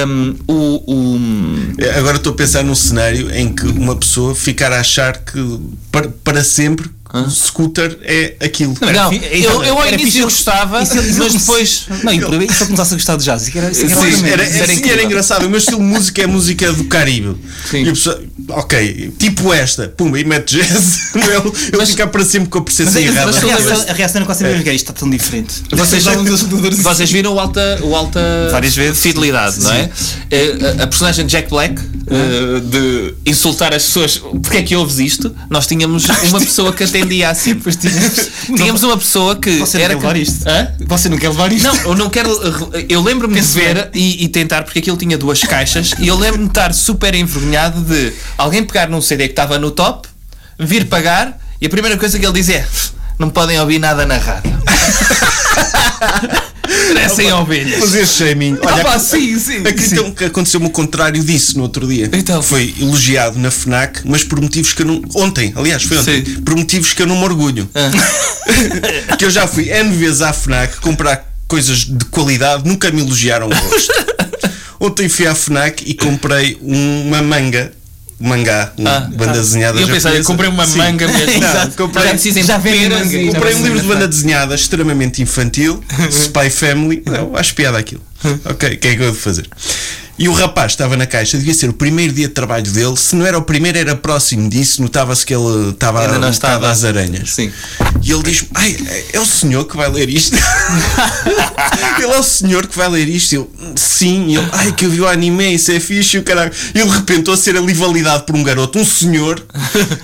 [0.07, 4.81] Um, o, o- Agora estou a pensar num cenário em que uma pessoa ficar a
[4.81, 8.77] achar que para, para sempre o scooter é aquilo.
[8.81, 11.87] Não, fi- eu, eu ao era início gostava, ele- mas depois.
[12.03, 14.27] Não, e por- e se eu começasse a gostar de jazz, era, era Sim.
[14.27, 14.93] Era, era incrível.
[14.93, 15.47] era engraçado.
[15.47, 17.37] O meu estilo de música é música do Caribe.
[17.71, 17.85] Sim.
[17.85, 21.11] E a pessoa, ok, tipo esta, pumba, e mete jazz.
[21.31, 23.31] Eu, eu ficar para sempre com a Mas, percepção é- mas errada.
[23.31, 25.55] a, reação, a reação era quase sempre a mesma, é, isto está tão diferente.
[25.73, 26.15] Vocês, a-
[26.83, 29.01] vocês viram o alta, o alta Várias vezes.
[29.01, 29.91] fidelidade, não é?
[30.31, 34.77] Eh, A, a personagem de Jack Black, eh, de insultar as pessoas, porque é que
[34.77, 35.35] ouves isto?
[35.49, 37.55] Nós tínhamos uma pessoa que atendia assim.
[38.57, 39.94] tínhamos uma pessoa que Você não era.
[39.94, 40.48] quer levar isto?
[40.48, 40.68] Hã?
[40.86, 41.66] Você não quer levar isto?
[41.66, 42.30] Não, eu não quero.
[42.88, 46.44] Eu lembro-me de ver e, e tentar, porque aquilo tinha duas caixas, e eu lembro-me
[46.44, 50.09] de estar super envergonhado de alguém pegar num CD que estava no top,
[50.59, 52.66] vir pagar, e a primeira coisa que ele diz é:
[53.18, 54.59] Não podem ouvir nada na rádio.
[56.95, 57.81] Parecem ovelhas.
[57.81, 58.59] Fazer shaming.
[58.62, 59.59] Olha, Ah, pá, sim, sim.
[59.59, 62.09] Acreditam que aconteceu-me o contrário disso no outro dia.
[62.12, 62.43] Então.
[62.43, 65.03] Foi elogiado na FNAC, mas por motivos que eu não.
[65.14, 66.25] Ontem, aliás, foi ontem.
[66.25, 66.41] Sim.
[66.43, 67.68] Por motivos que eu não me orgulho.
[67.75, 67.91] Ah.
[69.16, 73.47] que eu já fui N vezes à FNAC comprar coisas de qualidade, nunca me elogiaram
[73.47, 73.93] o gosto.
[74.79, 77.73] Ontem fui à FNAC e comprei uma manga.
[78.21, 80.77] Mangá, Ah, banda desenhada Eu pensava, eu comprei uma Sim.
[80.79, 81.41] manga mesmo.
[81.41, 84.55] Não, comprei- Já precisem já peras manga, e- já Comprei um livro de banda desenhada
[84.55, 87.03] extremamente infantil, Spy Family.
[87.07, 88.03] Não, acho piada aquilo.
[88.45, 89.49] Ok, o que é que eu devo fazer?
[90.21, 92.95] E o rapaz estava na caixa, devia ser o primeiro dia de trabalho dele.
[92.95, 94.83] Se não era o primeiro, era próximo disso.
[94.83, 96.71] Notava-se que ele estava Ainda não estava.
[96.71, 97.33] às aranhas.
[97.33, 97.51] Sim.
[98.03, 98.77] E ele diz: Ai,
[99.14, 100.37] é o senhor que vai ler isto?
[101.99, 103.35] ele é o senhor que vai ler isto?
[103.35, 104.37] Eu, sim.
[104.37, 106.18] Ele, ai, que eu vi o anime, isso é fixe.
[106.18, 106.53] E o caralho.
[106.75, 109.43] E de repente a ser ali validado por um garoto, um senhor.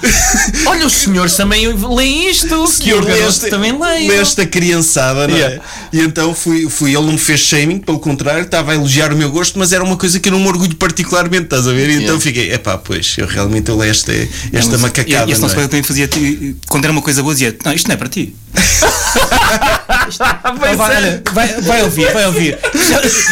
[0.64, 2.48] Olha, os senhores também leem isto.
[2.80, 4.08] que eu leste, também leio.
[4.08, 5.38] leste a criançada, não é?
[5.38, 5.64] Yeah.
[5.92, 9.16] E então fui, fui, ele não me fez shaming, pelo contrário, estava a elogiar o
[9.16, 11.88] meu gosto, mas era uma coisa que eu não me orgulho particularmente, estás a ver?
[11.88, 12.20] E então Yeah.
[12.20, 14.12] fiquei, epá, pois, eu realmente eu leio esta,
[14.52, 15.28] esta Mas macacada.
[15.28, 15.54] E, esse não nosso é?
[15.54, 16.08] colega também fazia,
[16.68, 18.34] quando era uma coisa boa, dizia: Não, isto não é para ti.
[20.58, 22.58] vai, olha, vai, vai ouvir, vai ouvir.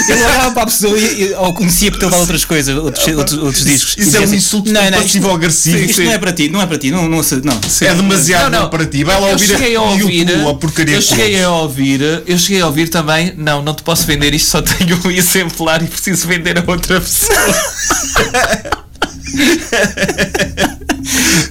[0.09, 3.39] Ele olhava para a pessoa e, ou conhecia por ter levado outras coisas, outros, outros,
[3.39, 3.95] outros discos.
[3.99, 5.79] Isso é um dizia insulto não, não, passivo isto- agressivo.
[5.79, 6.05] Isto Sim.
[6.05, 7.61] não é para ti, não é para ti, não, não, não.
[7.81, 8.71] É demasiado Não, não.
[8.71, 9.05] para ti.
[9.05, 12.39] Vai lá Eu ouvir cheguei a ouvir, YouTube, a porcaria eu cheguei a ouvir, eu
[12.39, 15.87] cheguei a ouvir também, não, não te posso vender isto, só tenho um exemplar e
[15.87, 17.39] preciso vender a outra pessoa.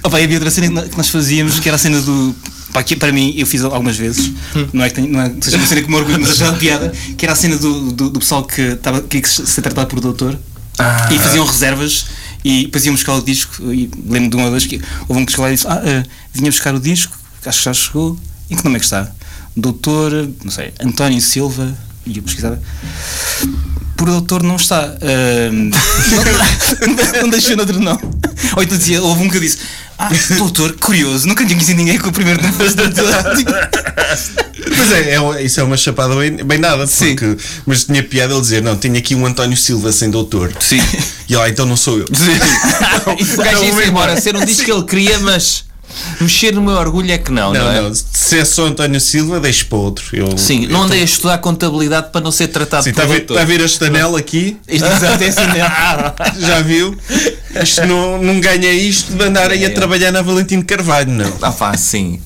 [0.02, 2.34] Opa, havia outra cena que nós fazíamos que era a cena do.
[2.72, 4.32] Pá, que para mim, eu fiz algumas vezes,
[4.72, 6.92] não é que, tenho, não é seja uma cena que me orgulho, mas achava piada,
[7.16, 10.00] que era a cena do, do, do pessoal que estava que ia ser tratado por
[10.00, 10.36] doutor
[10.76, 11.08] Ah.
[11.12, 12.06] e faziam reservas
[12.44, 13.72] e depois iam buscar o disco.
[13.72, 16.02] E lembro de uma vez que houve um que chegou lá e disse: Ah, eh,
[16.32, 18.18] vinha buscar o disco, acho que já chegou.
[18.50, 19.08] Em que nome é que está?
[19.56, 21.72] Doutor, não sei, António Silva.
[22.04, 22.60] E eu pesquisava.
[23.96, 24.94] Por doutor não está.
[25.00, 25.70] Ahm,
[27.14, 28.00] não, não deixou outro nome.
[28.56, 29.58] Ou então dizia, houve um que eu disse:
[29.98, 33.04] Ah, doutor, curioso, nunca tinha conhecido ninguém com o primeiro nome fosse doutor.
[34.76, 38.40] Mas é, é- isso é uma chapada bem, bem nada, porque, mas tinha piada ele
[38.40, 40.52] dizer: Não, tenho aqui um António Silva sem doutor.
[40.60, 40.80] Sim.
[41.28, 42.04] E lá, então não sou eu.
[42.10, 45.64] o gajo ia-se embora, ser um disco que ele queria, mas
[46.20, 47.80] mexer no meu orgulho é que não, não, Não, é?
[47.80, 50.04] não, se é só António Silva, deixo para outro.
[50.12, 53.12] Eu, Sim, eu não andei a estudar contabilidade para não ser tratado Sim, por está
[53.12, 54.56] a ver, está a ver este anel aqui?
[54.68, 56.40] Isto é assim.
[56.46, 56.96] Já viu?
[57.62, 61.32] Isto não, não ganha isto de andar aí a trabalhar na Valentino Carvalho, não.
[61.40, 62.20] Ah pá, sim.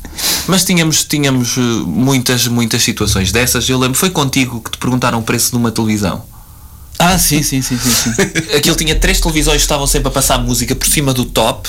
[0.47, 3.69] Mas tínhamos, tínhamos eh, muitas, muitas situações dessas.
[3.69, 6.25] Eu lembro, foi contigo que te perguntaram o preço de uma televisão.
[7.09, 7.91] Ah, sim, sim, sim, sim.
[7.91, 8.11] sim.
[8.57, 11.69] Aquilo tinha três televisões que estavam sempre a passar música por cima do top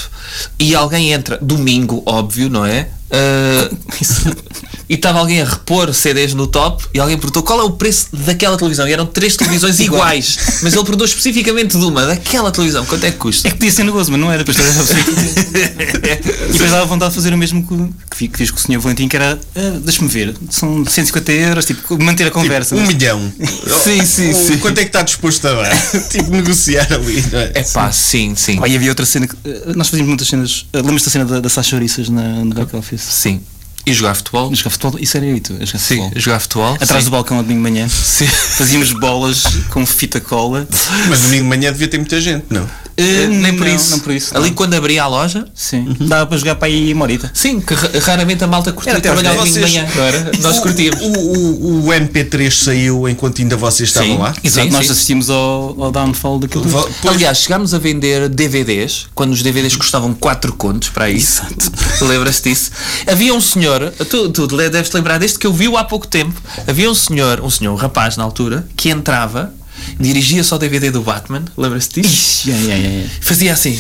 [0.60, 2.90] e alguém entra, domingo, óbvio, não é?
[3.10, 3.70] Ah,
[4.90, 8.08] e estava alguém a repor CDs no top e alguém perguntou qual é o preço
[8.12, 8.88] daquela televisão.
[8.88, 13.12] E eram três televisões iguais, mas ele perguntou especificamente de uma, daquela televisão, quanto é
[13.12, 13.48] que custa?
[13.48, 14.70] É que podia ser negoso, mas não era para estar a
[16.50, 17.76] E depois dava vontade de fazer o mesmo que,
[18.10, 18.80] que fi- que fiz com o Sr.
[18.80, 22.76] Valentim, que era, ah, deixa-me ver, são 150 euros, tipo, manter a conversa.
[22.76, 22.88] Um né?
[22.88, 23.32] milhão.
[23.84, 24.58] Sim, sim, sim.
[24.58, 25.76] Quanto é que está disposto a dar?
[26.10, 27.52] tipo, negociar ali, não é?
[27.56, 28.60] É pá, sim, sim.
[28.62, 29.36] Ah, e havia outra cena que.
[29.46, 30.66] ah, nós fazíamos muitas cenas.
[30.74, 33.02] ah, Lembras-te da cena da, da Sasha Ouriças na, no back office?
[33.02, 33.42] Sim.
[33.86, 34.54] E jogar futebol?
[34.54, 36.12] Jogar futebol, isso era eu e tu, jogar Sim, futebol.
[36.16, 36.74] jogar futebol.
[36.76, 37.10] Atrás sim.
[37.10, 37.88] do balcão ao domingo de manhã.
[37.88, 38.28] Sim.
[38.28, 40.68] Fazíamos bolas com fita cola.
[41.08, 42.70] Mas domingo de manhã devia ter muita gente, não?
[43.00, 43.92] Eh, nem por Não, isso.
[43.92, 44.56] não por isso, Ali não.
[44.56, 45.96] quando abria a loja, Sim.
[46.02, 47.32] Dava para jogar para aí uma horita.
[47.34, 50.32] sim, que ra- raramente a malta curtia trabalhar domingo de manhã, não era?
[50.42, 51.00] Nós O- curtíamos.
[51.02, 54.18] O, o, o MP3 saiu enquanto ainda vocês estavam Sim.
[54.18, 54.34] lá?
[54.44, 54.92] Exato, Sim, nós sim.
[54.92, 56.64] assistimos ao, ao downfall daquilo.
[56.64, 56.72] tudo.
[56.74, 61.42] Vo- pois- Aliás, chegámos a vender DVDs quando os DVDs custavam 4 contos para isso.
[62.02, 62.72] Lembras-te disso?
[63.08, 66.34] Havia um senhor, tu, tu deves te lembrar deste que eu vi há pouco tempo.
[66.68, 69.54] Havia um senhor, um senhor, um rapaz na altura, que entrava,
[70.00, 71.46] dirigia-se ao DVD do Batman.
[71.58, 72.50] Lembras-te disso?
[72.50, 73.10] Ixi, ai, ai, ai.
[73.22, 73.80] Fazia assim,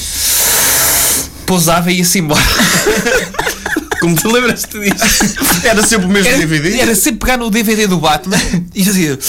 [1.45, 2.41] pousava e ia-se embora.
[3.99, 5.35] Como te lembras-te disso?
[5.63, 6.79] Era sempre o mesmo Era, DVD?
[6.79, 8.37] era sempre pegar no DVD do Batman
[8.73, 9.19] e fazia.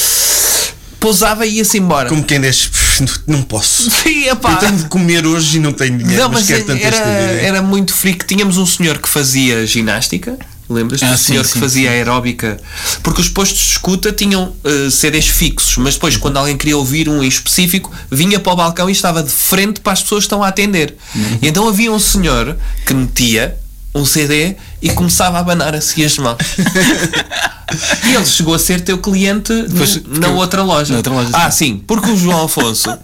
[1.01, 2.09] Pousava e ia-se embora.
[2.09, 3.91] Como quem "Pff, não posso.
[3.91, 4.53] Sim, epá.
[4.53, 6.95] Eu tenho de comer hoje e não tenho dinheiro, Não, mas, mas quero tanto era,
[6.97, 7.47] este DVD.
[7.47, 8.27] era muito freak.
[8.27, 10.39] Tínhamos um senhor que fazia ginástica.
[10.71, 11.05] Lembras-te?
[11.05, 12.59] Ah, sim, senhor sim, que fazia aeróbica.
[13.03, 17.09] Porque os postos de escuta tinham eh, CDs fixos, mas depois, quando alguém queria ouvir
[17.09, 20.27] um em específico, vinha para o balcão e estava de frente para as pessoas que
[20.27, 20.97] estão a atender.
[21.43, 22.57] E então havia um senhor
[22.87, 23.59] que metia
[23.93, 26.39] um CD e começava a abanar assim as mãos.
[28.07, 30.93] e ele chegou a ser teu cliente Pois, na outra loja.
[30.93, 32.97] na outra loja, ah, sim, porque o João Afonso.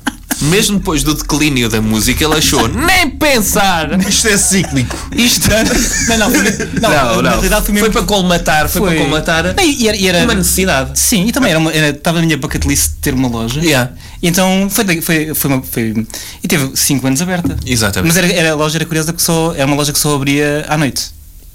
[0.43, 3.99] Mesmo depois do declínio da música, ele achou nem pensar.
[4.07, 4.97] Isto é cíclico.
[5.17, 5.49] Isto
[6.09, 6.43] Não, não, foi,
[6.81, 7.31] não, não, na não.
[7.31, 7.93] realidade foi Foi, mesmo.
[7.93, 10.99] para colmatar, foi, para colmatar Não, e era, e era- uma necessidade.
[10.99, 13.61] Sim, e também era uma, era, estava na minha bucket list ter uma loja.
[13.61, 13.93] Yeah.
[14.23, 16.07] E então foi, foi, foi, uma, foi
[16.43, 17.57] E teve 5 anos aberta.
[17.65, 18.09] Exatamente.
[18.15, 20.65] Mas era, era, a loja era curiosa porque só, era uma loja que só abria
[20.69, 21.11] à noite.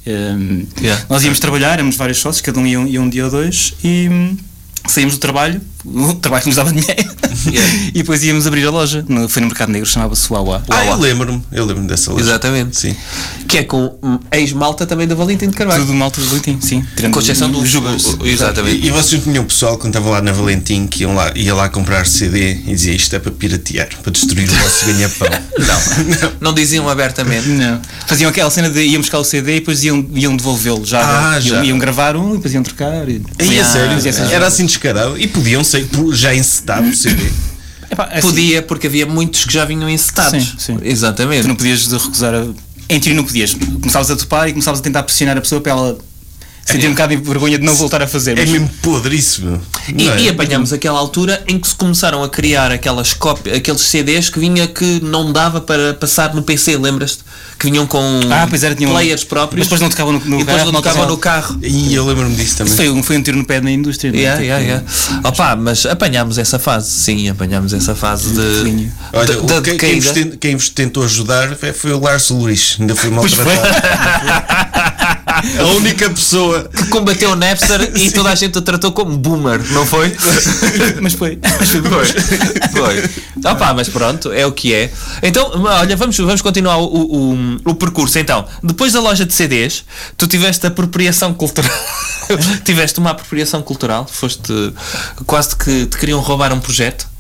[0.08, 1.06] Um, Yeah.
[1.10, 3.74] Nós íamos trabalhar, éramos vários sócios, cada um ia, um- ia um dia ou dois,
[3.84, 4.36] e hum,
[4.88, 7.12] saímos do trabalho, o trabalho que nos dava dinheiro.
[7.90, 9.04] e depois íamos abrir a loja.
[9.08, 10.62] No, foi no Mercado Negro, chamava-se Uauá.
[10.70, 12.24] Ah, eu lembro-me, eu lembro-me dessa loja.
[12.24, 12.80] Exatamente.
[12.80, 12.96] Sim.
[13.48, 13.98] Que é com
[14.32, 15.82] ex-malta também da Valentim de Carvalho.
[15.86, 16.86] Tudo malta de Valentim, sim.
[16.96, 18.06] Tirando Com exceção do Jugos.
[18.06, 18.82] o- Exatamente.
[18.82, 21.68] E, e vocês tinham pessoal quando estava lá na Valentim que iam lá, ia lá
[21.70, 25.30] comprar CD e dizia isto é para piratear, para destruir o vosso ganha-pão.
[25.62, 27.48] Não, não diziam abertamente.
[27.48, 27.80] Não.
[28.08, 30.86] Faziam aquela cena de iam buscar o CD e depois iam, iam devolvê-lo.
[30.86, 31.64] Já, Ah, iam, já.
[31.66, 33.08] iam gravar um e depois iam trocar.
[33.10, 33.22] E...
[33.60, 33.98] A sério?
[34.32, 35.18] Era assim descarado.
[35.20, 37.24] E podiam ser já encetado o CD.
[37.90, 40.56] Epá, assim, Podia, porque havia muitos que já vinham encetados.
[40.58, 40.78] Sim, sim.
[40.82, 41.42] Exatamente.
[41.42, 42.34] Tu não podias recusar.
[42.34, 42.46] A...
[42.90, 43.54] Em teoria não podias.
[43.54, 45.98] Começavas a topar e começavas a tentar pressionar a pessoa para ela
[46.66, 48.38] sentir um bocado de vergonha de não voltar a fazer.
[48.38, 49.62] É mas- mesmo podre isso, meu.
[49.90, 50.22] E, Não é?
[50.22, 54.40] e apanhámos aquela altura em que se começaram a criar aquelas cópias, aqueles CDs que
[54.40, 57.24] vinha que não dava para passar no PC, lembras-te?
[57.60, 58.02] Que vinham com
[58.32, 59.60] Ah, pois era, tinham- players próprios.
[59.60, 61.60] Mas depois não tocavam no- no e depois carro, não não tocavam tocavam- no carro.
[61.62, 62.74] E eu lembro-me disso também.
[62.76, 64.12] Foi um, foi um tiro no pé na indústria.
[64.12, 64.22] não é?
[64.22, 65.28] Yeah, Tipo, yeah, yeah.
[65.30, 68.90] Opa, mas apanhámos essa fase, sim, apanhámos essa fase de.
[69.14, 70.00] Olha, de, da quem,
[70.40, 73.10] quem, vos tentou ajudar foi- foi o Lars Ulrich, ainda foi.
[73.12, 74.71] maltratado.
[75.60, 76.70] A única pessoa.
[76.70, 80.16] que combateu o Napster e toda a gente o tratou como boomer, não foi?
[81.02, 81.40] Mas foi.
[81.60, 81.82] Mas foi.
[81.82, 82.06] Foi.
[82.72, 83.52] Foi.
[83.52, 84.92] Opa, mas pronto, é o que é.
[85.24, 88.20] Então, olha, vamos, vamos continuar o, o, o percurso.
[88.20, 89.84] Então, depois da loja de CDs,
[90.18, 91.72] tu tiveste apropriação cultural.
[92.64, 94.74] tiveste uma apropriação cultural, foste
[95.26, 97.11] quase que te queriam roubar um projeto.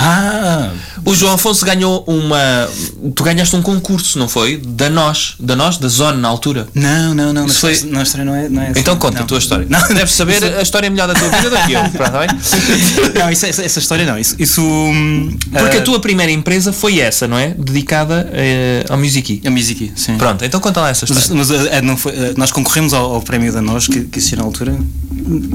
[0.00, 0.70] Ah,
[1.04, 2.68] O João Afonso ganhou uma.
[3.16, 4.56] Tu ganhaste um concurso, não foi?
[4.64, 6.68] Da nós, da nós, da Zone na altura.
[6.72, 7.46] não, não, não.
[7.46, 8.48] Isso Não, foi- não, a história não é.
[8.48, 9.00] Não é Então assim.
[9.00, 9.24] conta Não.
[9.24, 9.66] a tua história.
[9.68, 11.80] Não, Deves saber a história melhor da tua vida do que eu.
[11.90, 12.28] Pronto, tá bem?
[13.18, 14.16] Não, isso, essa, essa história não.
[14.18, 14.36] Isso.
[14.38, 17.48] isso hum, Porque ah, a tua primeira empresa foi essa, não é?
[17.58, 19.42] Dedicada eh, ao Music.
[19.44, 20.16] A Music, sim.
[20.16, 21.36] Pronto, então conta lá essa Mas, história.
[21.44, 24.38] mas, ah, não foi, ah, nós concorremos ao, ao prémio da nós que, que existia
[24.38, 24.76] na altura.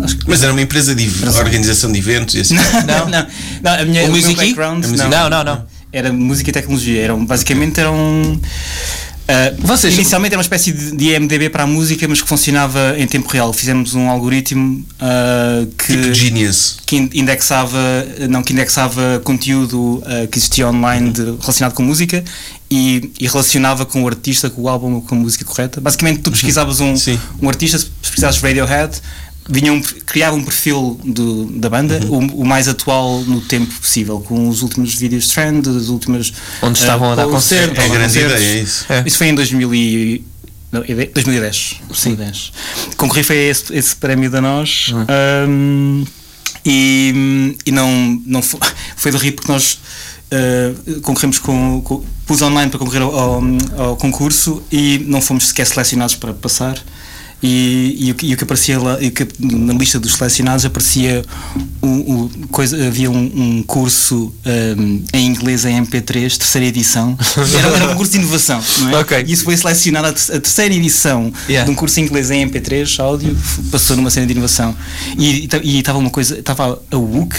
[0.03, 0.29] Acho que.
[0.29, 2.55] Mas era uma empresa de organização de eventos e assim.
[2.85, 3.27] Não, não,
[3.63, 3.73] não.
[3.81, 4.53] a minha, Music?
[4.55, 4.85] background.
[4.85, 5.09] A Music?
[5.09, 5.65] Não, não, não.
[5.91, 7.01] Era música e tecnologia.
[7.01, 8.39] Eram, basicamente eram.
[9.27, 13.05] ah, Vocês- inicialmente era uma espécie de, IMDB para a música, mas que funcionava em
[13.07, 13.53] tempo real.
[13.53, 16.77] Fizemos um algoritmo ah, que, Tipo Genius.
[16.85, 17.77] que in- indexava,
[18.29, 22.23] não, que indexava conteúdo ah, que existia online de- relacionado com música
[22.71, 25.79] e, e relacionava com o artista, com o álbum, com a música correta.
[25.79, 26.95] Basicamente, tu pesquisavas um,
[27.39, 28.99] um artista, se pesquisavas Radiohead,
[29.49, 32.27] vinha um, criava um perfil do, da banda, Uhum.
[32.27, 36.31] o, o mais atual no tempo possível, com os últimos vídeos de trend, as últimas.
[36.61, 37.77] Onde estavam a dar concertos.
[37.77, 38.85] É a grande ideia, é isso.
[38.89, 39.03] É.
[39.05, 40.23] Isso foi em 2000 e...
[40.71, 41.57] não, é de- 2010.
[41.93, 42.15] Sim.
[42.15, 42.51] 2010.
[42.97, 44.93] Concorri foi a esse, esse prémio da nós.
[45.47, 46.05] Um,
[46.65, 48.59] e, e não, não foi,
[48.95, 49.79] foi de rir porque nós
[50.31, 52.03] uh, concorremos com, com.
[52.25, 53.43] Pus online para concorrer ao, ao,
[53.77, 56.81] ao concurso e não fomos sequer selecionados para passar.
[57.45, 60.63] E, e, o, que- e o que aparecia lá, e que na lista dos selecionados
[60.63, 61.23] aparecia
[61.81, 63.17] um, um- coisa, havia um,
[63.57, 64.33] um curso
[64.77, 67.17] um, em inglês em MP3, terceira edição.
[67.59, 68.95] Era, era um curso de inovação, não é?
[69.03, 69.25] Ok.
[69.27, 71.65] E isso foi selecionado a, ter- a terceira edição Yeah.
[71.65, 73.37] de um curso em inglês em MP3, áudio,
[73.69, 74.73] passou numa cena de inovação.
[75.17, 77.35] E e estava uma coisa, estava a WUC,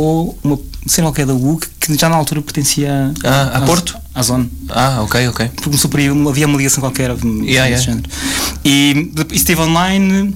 [0.00, 3.96] ou uma cena qualquer da WUC, que já na altura pertencia Ah, a à- Porto?
[4.14, 4.50] À Zone.
[4.68, 5.50] Ah, ok, ok.
[5.62, 7.10] Começou por aí, havia uma ligação qualquer.
[7.10, 7.80] Yeah, desse yeah.
[7.82, 8.08] género.
[8.64, 10.34] E isso esteve online.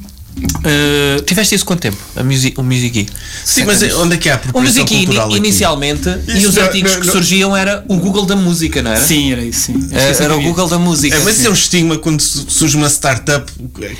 [0.64, 1.96] Eh, Tiveste isso quanto tempo?
[2.16, 3.06] A music, o Music
[3.44, 5.36] Sim, mas é- onde é que há a O Music aqui?
[5.36, 8.90] inicialmente e os não- artigos não- que não- surgiam era o Google da música, não
[8.92, 9.00] era?
[9.00, 9.66] sim, era isso.
[9.66, 9.88] Sim.
[9.92, 11.16] É, Era, o Google da música.
[11.16, 13.50] É, mas isso é um estigma quando su- surge uma startup.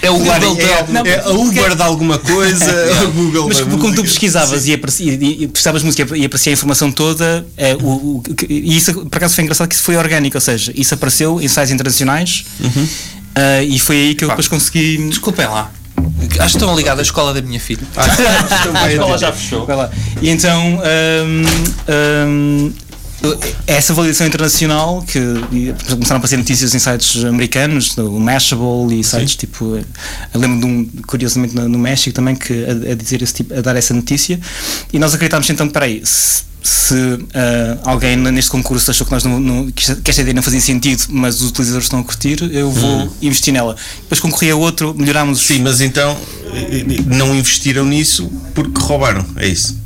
[0.03, 3.49] É o Claro, Google é, da- é a Uber de alguma coisa, é o Google
[3.49, 6.91] Mas da como tu pesquisavas e, aparecia, e, e pesquisavas música e aparecia a informação
[6.93, 10.37] toda, é, o, o- que- e isso por acaso foi engraçado que isso foi orgânico,
[10.37, 12.89] ou seja, isso apareceu em sites internacionais Uhum.
[13.35, 14.99] ah, e foi aí que eu depois consegui.
[15.09, 15.71] Desculpem lá.
[16.25, 17.83] Acho que estão ligados à escola da minha filha.
[18.61, 19.67] Então vai a escola já fechou.
[20.21, 20.81] E então
[21.27, 21.43] hum,
[22.29, 22.73] hum,
[23.67, 25.21] essa validação internacional que
[25.89, 29.77] começaram a aparecer notícias em sites americanos, o Mashable e sites tipo.
[30.35, 33.55] Eu lembro de um, curiosamente, no, no México também, que a, a dizer esse tipo,
[33.55, 34.41] a dar essa notícia.
[34.93, 36.95] E nós acreditámos então, peraí, se, se
[37.35, 41.05] ah, alguém neste concurso achou que, nós não, não- que esta- ideia não fazia sentido,
[41.11, 43.77] mas os utilizadores estão a curtir, eu vou investir nela.
[44.03, 46.17] Depois concorri a outro, melhorámos Sim, mas então
[47.07, 49.77] não investiram nisso porque roubaram, é isso.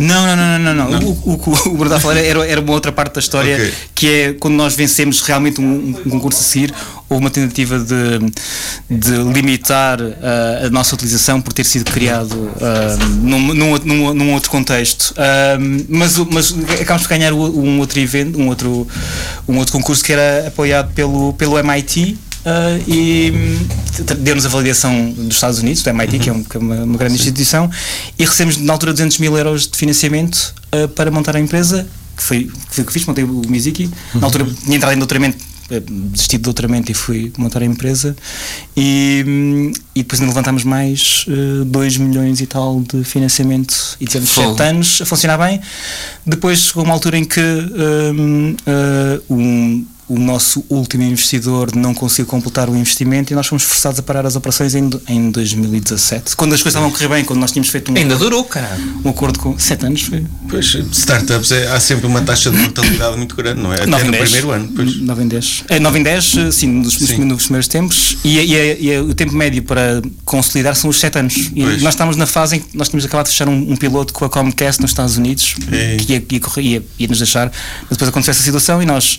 [0.00, 0.90] Não, não, não, não, não.
[1.00, 1.08] não.
[1.08, 3.74] O, o, o, o Bruno falar era, era uma outra parte da história Ok.
[3.94, 6.74] que é quando nós vencemos realmente um, um concurso a seguir,
[7.08, 8.18] houve uma tentativa de,
[8.88, 14.14] de limitar ah, a nossa utilização por ter sido criado ah, num, num, outro- num,
[14.14, 15.14] num outro contexto.
[15.16, 15.56] Ah,
[15.88, 18.86] mas, mas acabamos por ganhar um outro evento, um outro,
[19.48, 22.18] um outro concurso que era apoiado pelo, pelo MIT.
[22.44, 23.66] Ah, e hum,
[24.18, 26.98] deu-nos a validação dos Estados Unidos, do MIT, que é, um- que é uma, uma
[26.98, 27.70] grande instituição,
[28.18, 31.86] e recebemos na altura 200 mil euros de financiamento ah, para montar a empresa,
[32.16, 33.90] que foi, o que fiz, montei o Miziki.
[34.14, 35.38] Na altura tinha entrado em doutoramento,
[35.70, 38.14] eh, desisti de doutoramento e fui montar a empresa
[38.76, 41.24] e, hum, e depois ainda levantámos mais
[41.66, 44.50] 2 milhões e tal de financiamento e tivemos Fogo.
[44.56, 45.60] 7 anos a funcionar bem.
[46.26, 52.26] Depois chegou uma altura em que hum, ah, um, o nosso último investidor não conseguiu
[52.26, 56.34] completar o investimento e nós fomos forçados a parar as operações em, em 2017.
[56.34, 58.82] Quando as coisas estavam a correr bem, quando nós tínhamos feito um, Ainda durou, caralho.
[59.04, 63.16] um acordo com 7 anos, foi Pois, startups é- há sempre uma taxa de mortalidade
[63.16, 63.76] muito grande, não é?
[63.76, 64.22] Até 9 em no 10.
[64.24, 64.72] primeiro ano.
[64.74, 64.96] Pois.
[65.00, 65.64] 9 em 10.
[65.68, 67.24] É, 9 em 10, eh, sim, nos, Sim.
[67.24, 68.16] nos primeiros tempos.
[68.24, 71.36] E, e- e- e o tempo médio para consolidar são os 7 anos.
[71.54, 71.82] E Pois.
[71.82, 74.24] nós estamos na fase em que nós tínhamos acabado de fechar um, um piloto com
[74.24, 75.96] a Comcast nos Estados Unidos, É.
[75.98, 77.46] que ia, ia, ia- ia nos deixar.
[77.82, 79.18] Mas depois aconteceu essa situação e nós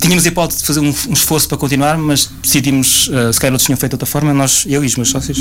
[0.00, 3.52] tínhamos a hipótese de fazer um, um esforço para continuar, mas decidimos, eh, se calhar
[3.52, 5.38] outros tinham feito de outra forma, nós, eu e os meus sócios,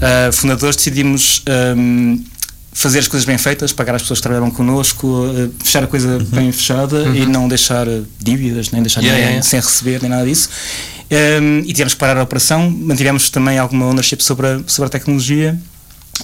[0.00, 1.42] eh, fundadores, decidimos.
[1.46, 2.18] ehm,
[2.72, 6.18] fazer as coisas bem feitas, pagar as pessoas que trabalharam connosco, eh, fechar a coisa
[6.28, 7.86] bem fechada e não deixar
[8.18, 9.48] dívidas, nem deixar Yeah, ninguém yeah, yeah.
[9.48, 10.50] sem receber, nem nada disso.
[11.10, 14.90] Um, e tivemos que parar a operação, mantivemos também alguma ownership sobre a, sobre a
[14.90, 15.58] tecnologia.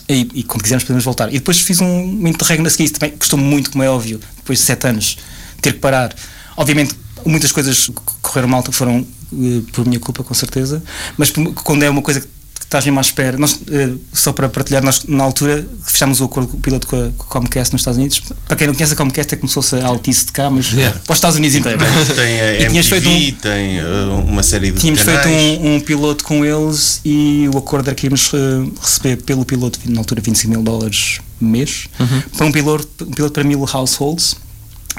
[0.08, 1.28] E, e quando quisermos podemos voltar.
[1.30, 4.20] E depois fiz um, um interregno a seguir, isso também custou muito, como é óbvio,
[4.36, 5.16] depois de sete anos,
[5.60, 6.14] ter que parar.
[6.56, 6.94] Obviamente,
[7.24, 10.82] muitas coisas correram mal foram eh, por minha culpa, com certeza,
[11.16, 11.32] mas
[11.64, 12.26] quando é uma coisa que
[12.62, 16.48] estás mesmo à espera, nós, eh, só para partilhar, nós na altura fechámos o acordo
[16.48, 18.22] com o piloto com a, com a Comcast nos Estados Unidos.
[18.46, 20.72] Para quem não conhece a Comcast, é como se fosse a Altice de cá, mas
[20.72, 20.98] Yeah.
[21.00, 21.82] para os Estados Unidos inteiros.
[22.16, 25.22] Tem a E tinhas feito MTV, tem uh, uma série de Tínhamos canais.
[25.22, 28.38] feito um, um piloto com eles e o acordo era que íamos eh,
[28.80, 31.88] receber pelo piloto, na altura 25 mil dólares mês,
[32.36, 34.36] para um piloto, um piloto para mil households.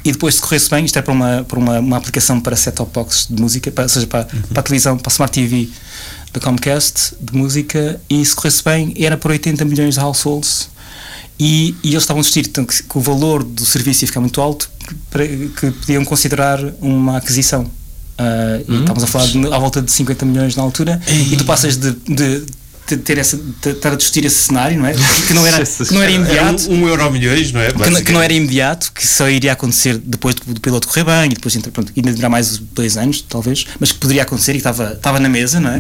[0.04, 2.92] E depois, se corresse bem, isto é para uma, para uma, uma aplicação para set-top
[2.94, 5.70] boxes de música, para, ou seja, para, para a televisão, para a Smart TV
[6.34, 10.70] da Comcast de música, e se corresse bem, era por 80 milhões de households.
[11.40, 14.20] E, e eles estavam a assistir então, que, que o valor do serviço ia ficar
[14.22, 17.70] muito alto, que, para- que podiam considerar uma aquisição.
[18.18, 21.46] Ah, e estávamos a falar de, à volta de 50 milhões na altura, e tu
[21.46, 22.44] passas de- de
[22.86, 24.94] ter essa, estar a discutir esse cenário, não é?
[25.28, 26.66] Que não era, que não era imediato.
[26.66, 27.72] É um, um euro milhões, não é?
[27.72, 31.04] Que não, que não era imediato, que só iria acontecer depois do, do piloto correr
[31.04, 34.58] bem e depois, pronto, ainda demorar mais dois anos, talvez, mas que poderia acontecer e
[34.58, 35.80] estava, estava na mesa, não é?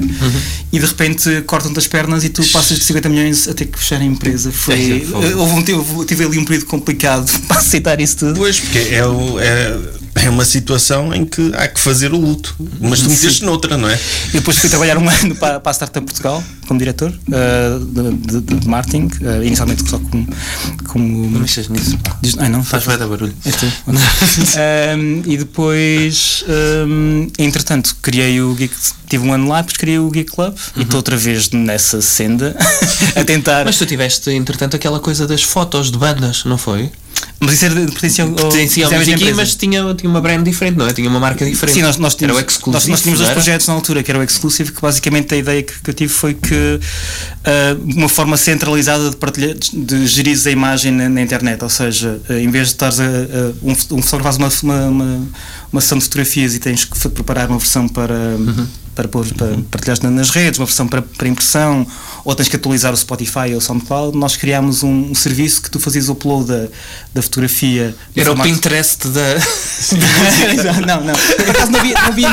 [0.71, 3.77] E de repente cortam-te as pernas e tu passas de 50 milhões a ter que
[3.77, 4.51] fechar a empresa.
[4.51, 5.33] Foi, É, foi.
[5.33, 8.35] houve um tempo, tive ali um período complicado para aceitar isso tudo.
[8.35, 9.77] Pois, porque é, o- é,
[10.25, 12.55] é uma situação em que há que fazer o luto.
[12.79, 13.99] Mas tu meteste noutra, não é?
[14.29, 18.41] E depois fui trabalhar um ano para, para a Startup Portugal como diretor uh, de,
[18.41, 20.27] de, de marketing, uh, inicialmente só como.
[20.87, 21.97] como Não mexas nisso.
[22.21, 23.33] Diz- Ai não, Faz da barulho.
[23.45, 23.65] É tu.
[24.53, 26.43] Um, e depois,
[26.87, 28.73] um, entretanto, criei o Geek,
[29.09, 32.55] tive um ano lá, depois criei o Geek Club e estou outra vez nessa senda
[33.15, 33.65] a tentar.
[33.65, 36.91] Mas tu tiveste, entretanto, aquela coisa das fotos de bandas, não foi?
[37.39, 40.77] Mas isso era de pertencia ao, Pertencia ao Music, mas tinha, tinha uma brand diferente,
[40.77, 40.93] não é?
[40.93, 41.75] Tinha uma marca diferente.
[41.75, 42.73] Sim, nós, nós tínhamos, Era o Exclusive.
[42.73, 45.61] nós, nós tínhamos dois projetos na altura, que era o Exclusive, que basicamente a ideia
[45.63, 46.55] que, que eu tive foi que
[47.45, 52.19] ah, uma forma centralizada de, partilhar, de gerir a imagem na, na internet, ou seja,
[52.29, 53.03] ah, em vez de estares a,
[53.61, 55.27] um, um faz uma, uma, uma,
[55.71, 58.37] uma sessão de fotografias e tens que preparar uma versão para,
[58.95, 61.85] para, pôr, para partilhar na- nas redes, uma versão para, para impressão,
[62.23, 65.69] ou tens que atualizar o Spotify ou o SoundCloud, nós criámos um, um serviço que
[65.69, 66.67] tu fazias o upload da,
[67.15, 67.95] da fotografia.
[68.15, 69.21] Era o Pinterest da.
[70.87, 71.13] não, não.
[71.13, 72.29] Por acaso não havia, não havia,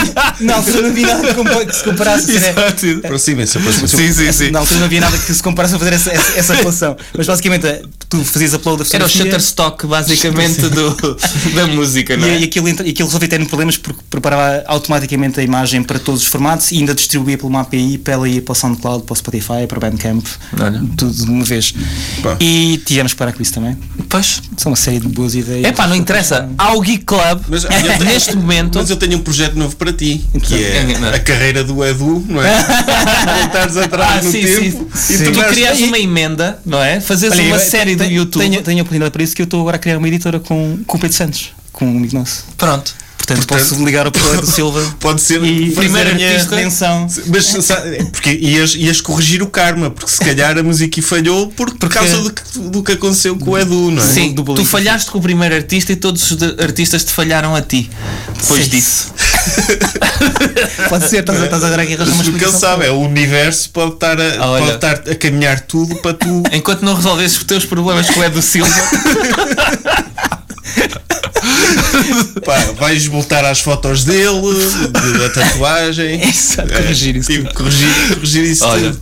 [0.55, 1.07] altura não havia
[1.45, 2.37] nada que se comparasse.
[2.37, 2.69] Era-
[3.05, 3.97] Aproximem-se, aproximem-se.
[3.97, 4.57] Sim, sim, sim.
[4.57, 6.97] Altura não havia nada que se comparasse a fazer essa, essa, essa relação.
[7.17, 9.25] Mas basicamente eh, tu fazias upload da Era o fotografia.
[9.33, 10.91] Shutterstock, basicamente, do,
[11.55, 12.41] da música, não E, é?
[12.41, 16.27] e aquilo, e aquilo resolvia ter problemas porque preparava automaticamente a imagem para todos os
[16.29, 19.17] formatos e ainda distribuía por uma API para ela ir para o SoundCloud, para o
[19.17, 20.25] Spotify, para o Bandcamp,
[20.61, 20.83] Olha.
[20.97, 21.75] tudo de uma vez.
[22.23, 22.37] Pá.
[22.41, 23.77] E tivemos que parar com isso também.
[24.09, 24.43] Pois.
[24.57, 25.65] São uma série de boas ideias.
[25.65, 26.49] É pá, não interessa.
[26.59, 28.79] Há o Geek Club, Mas, tenho- neste momento.
[28.79, 32.25] Mas eu tenho um projeto novo para ti, que Então, é a carreira do Edu,
[32.29, 32.51] não é?
[33.43, 35.15] Voltares atrás Ah, no sim, tempo sim.
[35.15, 37.01] e Tu tornares- crias uma emenda, não é?
[37.01, 38.43] Fazes Olha, uma eu- série do YouTube.
[38.43, 40.79] Tenho, tenho a oportunidade para isso que eu estou agora a criar uma editora com,
[40.87, 42.45] com o Pedro Santos, com um amigo nosso.
[42.57, 42.95] Pronto.
[43.31, 46.87] Portanto, Portanto, posso ligar ao Pedro Silva Pode ser e fazer primeiro a minha artista.
[47.27, 51.73] Mas sabe, porque ias, ias corrigir o karma, porque se calhar a música falhou por,
[51.77, 54.07] por causa do que, do que aconteceu com o Edu, não é?
[54.07, 54.65] Sim, do tu bullying.
[54.65, 57.89] falhaste com o primeiro artista e todos os de- artistas te falharam a ti.
[58.41, 58.71] Depois Sim.
[58.71, 59.13] disso.
[60.89, 62.91] Pode ser, estás, a- estás aqui a arranjar uma Mas o que ele sabe é
[62.91, 64.65] o universo pode estar, a, Olha.
[64.65, 66.43] pode estar a caminhar tudo para tu.
[66.53, 68.71] Enquanto não resolvesses os teus problemas com o Edu Silva.
[72.45, 74.41] Pá, vais voltar às fotos dele,
[74.93, 76.21] de- da tatuagem.
[76.29, 79.01] Exato, corrigir isso tipo, corrigir, corrigir isso Olha, tudo.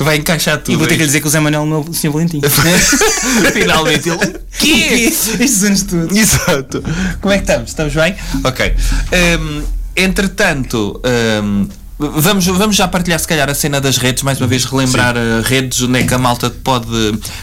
[0.00, 0.74] vai encaixar tudo.
[0.74, 2.10] E vou ter que lhe dizer que o Zé Manuel não é o Sr.
[2.10, 2.40] Valentim.
[3.52, 4.36] Finalmente ele.
[4.58, 5.12] Quê?
[5.40, 6.16] Estes anos todos.
[6.16, 6.82] Exato.
[7.20, 7.70] Como é que estamos?
[7.70, 8.14] Estamos bem?
[8.44, 8.74] Ok.
[9.40, 9.62] Hum,
[9.96, 11.00] entretanto,
[11.42, 11.68] hum,
[11.98, 15.42] vamos, vamos já partilhar se calhar a cena das redes, mais uma vez relembrar uh,
[15.44, 16.86] redes onde é que a malta pode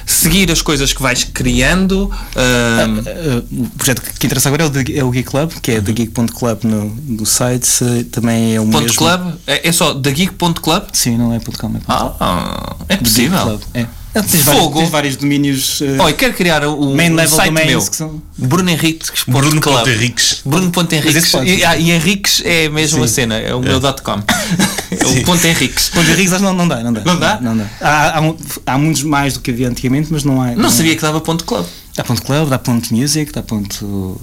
[0.05, 2.11] seguir as coisas que vais criando.
[2.35, 5.81] Uh, o projeto que interessa agora é o, The- é o Geek Club, que é
[5.81, 8.05] thegeek.club no, no site.
[8.11, 8.97] Também é o ponto mesmo.
[8.97, 9.33] club?
[9.47, 10.83] É, é só thegeek.club?
[10.93, 11.85] Sim, não é ponto .com, é ponto
[12.19, 13.39] Ah, é possível.
[13.39, 13.85] Club, É.
[14.13, 14.79] É, Tens vários, Fogo.
[14.79, 15.81] tens vários domínios.
[15.81, 17.79] uh, Olha, quero criar o Main level site meu.
[17.85, 19.11] que são- Bruno Henriques.
[19.27, 19.77] Bruno Club.
[19.77, 20.41] Ponte Henriques.
[20.43, 21.33] Bruno Ponte Henriques.
[21.45, 24.19] E, ah, e Henriques é mesmo a cena, é o meu dot .com.
[24.91, 25.89] É o Ponte Henriques.
[25.89, 27.01] Ponto Henriques acho que não, não dá, não dá.
[27.05, 27.39] Não dá?
[27.39, 27.65] Não dá.
[27.79, 28.33] Há, há,
[28.73, 30.53] há muitos mais do que havia antigamente, mas não há.
[30.55, 31.65] Não sabia que dava ponto club.
[31.95, 34.19] Dá ponto club, dá ponto music, dá ponto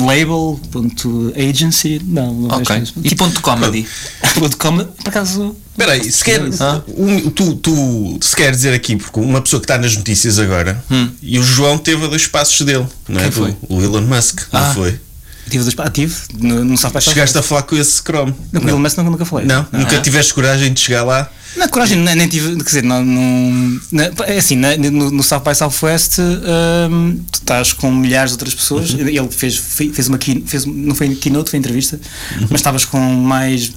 [0.00, 2.00] label, ponto agency.
[2.04, 2.78] Não, não Ok.
[2.78, 3.86] vejo E ponto comedy.
[4.34, 5.56] ponto com, por acaso.
[5.72, 6.82] Espera aí, se quer, Ah.
[6.96, 10.82] um- tu, tu se quer dizer aqui, porque uma pessoa que está nas notícias agora,
[11.22, 13.26] e o João teve a dois passos dele, não é?
[13.26, 13.30] Hum.
[13.30, 13.56] Quem foi?
[13.68, 14.68] O, o Elon Musk, Ah.
[14.68, 15.00] não foi?
[15.48, 18.34] Tive dois ativo no, no South by Chegaste a falar com esse Chrome.
[18.52, 19.46] Não, com ele, mas nunca, falei.
[19.46, 20.00] Não, nunca Ah.
[20.00, 21.28] tiveste coragem de chegar lá.
[21.56, 23.80] Na coragem, nem, nem tive, quer dizer, não, não,
[24.26, 28.54] é assim, na- no, no South by Southwest hum, tu estás com milhares de outras
[28.54, 28.90] pessoas.
[28.90, 29.08] Uhum.
[29.08, 31.98] Ele fez, fe- fez uma key, fez, não foi keynote, foi entrevista,
[32.38, 32.46] Uhum.
[32.50, 33.72] mas estavas com mais,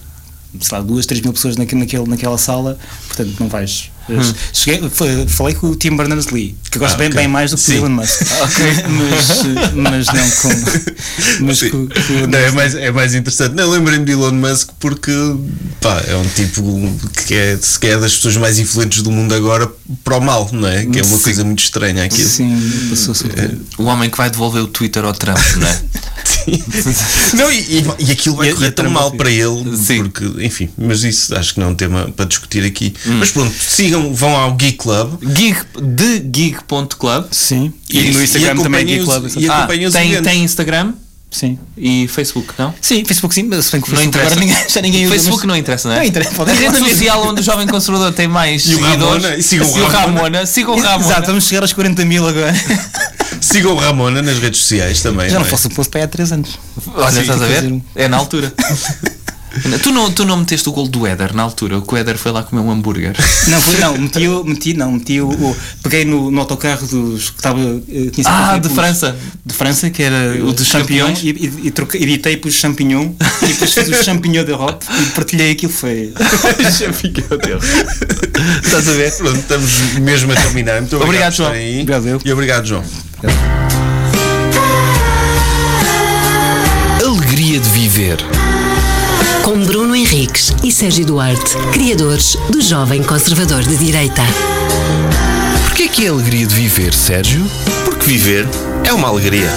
[0.59, 3.89] sei lá, duas, três mil pessoas naque- naquele, naquela sala, portanto não vais.
[4.53, 6.95] Cheguei, foi- falei com o Tim Berners-Lee, que gosto.
[6.95, 7.19] Ah, bem, ok.
[7.19, 7.73] bem mais do que Sim.
[7.73, 8.21] o Elon Musk.
[9.75, 11.45] mas, mas não com.
[11.45, 11.69] Mas Sim.
[11.69, 13.55] com, com Não, é, mais, é mais interessante.
[13.55, 15.11] Não, lembrei-me de Elon Musk porque
[15.79, 16.61] pá, é um tipo
[17.25, 19.69] que é, que é das pessoas mais influentes do mundo agora
[20.03, 20.85] para o mal, não é?
[20.85, 21.23] Que é uma Sim.
[21.23, 22.29] coisa muito estranha aquilo.
[22.29, 23.51] Sim, passou É.
[23.81, 25.81] O homem que vai devolver o Twitter ao Trump, não é?
[27.35, 29.23] Não, e, e- e aquilo vai E- correr tão mal fica.
[29.23, 29.97] para ele, Sim.
[30.09, 32.93] porque, enfim, mas isso acho que não é um tema para discutir aqui.
[33.05, 33.17] Hum.
[33.19, 37.25] Mas pronto, sigam, vão ao Geek Club Geek, de geek.club.
[37.31, 37.73] Sim.
[37.89, 39.25] E- E, no e Instagram também acompanhem Geek Club.
[39.37, 39.81] e Ah, tem,
[40.13, 40.23] eventos.
[40.31, 40.93] tem Instagram
[41.29, 41.57] Sim.
[41.77, 42.73] e Facebook, não?
[42.81, 44.35] Sim, Facebook sim, mas se bem que Não interessa.
[44.35, 45.13] ninguém, já ninguém usa.
[45.15, 45.99] Facebook mas- não interessa, não é?
[45.99, 49.23] Não interessa, A rede social onde o jovem conservador tem mais E o seguidores.
[49.23, 50.45] Ramona, e sigam o Ramona.
[50.45, 51.05] Sigam o Ramona.
[51.05, 52.53] Exato, vamos chegar aos 40 mil agora.
[53.41, 55.27] Sigam o Ramona nas redes sociais também.
[55.29, 55.49] Já não é?
[55.49, 56.59] faço o post para aí há 3 anos.
[56.93, 57.81] Olha, Sim, estás a ver?
[57.95, 58.53] É na altura.
[59.83, 62.17] tu, não, tu não meteste o gol do Éder na altura, o que o Éder
[62.17, 63.15] foi lá comer um hambúrguer.
[63.47, 67.29] Não, foi, não, meti, o- meti, não, meti o, o- peguei no, no autocarro dos
[67.29, 67.59] que estava.
[67.59, 69.15] eh, tinha sido Ah, de França.
[69.45, 71.23] De França, que era o Os de champignon, campeões.
[71.23, 71.29] e,
[71.63, 75.05] e, e troquei- editei para o champignon, e depois fiz o champignon de Europe e
[75.11, 75.71] partilhei aquilo.
[75.71, 76.13] Foi.
[76.93, 77.63] Fiquei a Deus.
[78.63, 79.11] Estás a ver?
[79.17, 80.79] Pronto, estamos mesmo a terminar.
[80.81, 81.51] Muito obrigado, Obrigado, João.
[81.51, 81.81] aí.
[81.81, 82.21] Obrigado, eu.
[82.23, 82.83] E obrigado, João.
[87.03, 88.17] Alegria de viver.
[89.43, 94.21] Com Bruno Henriques e Sérgio Duarte, criadores do Jovem Conservador de Direita.
[95.65, 97.43] Porquê que é a alegria de viver, Sérgio?
[97.83, 98.47] Porque viver
[98.87, 99.49] é uma alegria.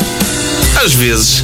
[0.82, 1.42] Às vezes.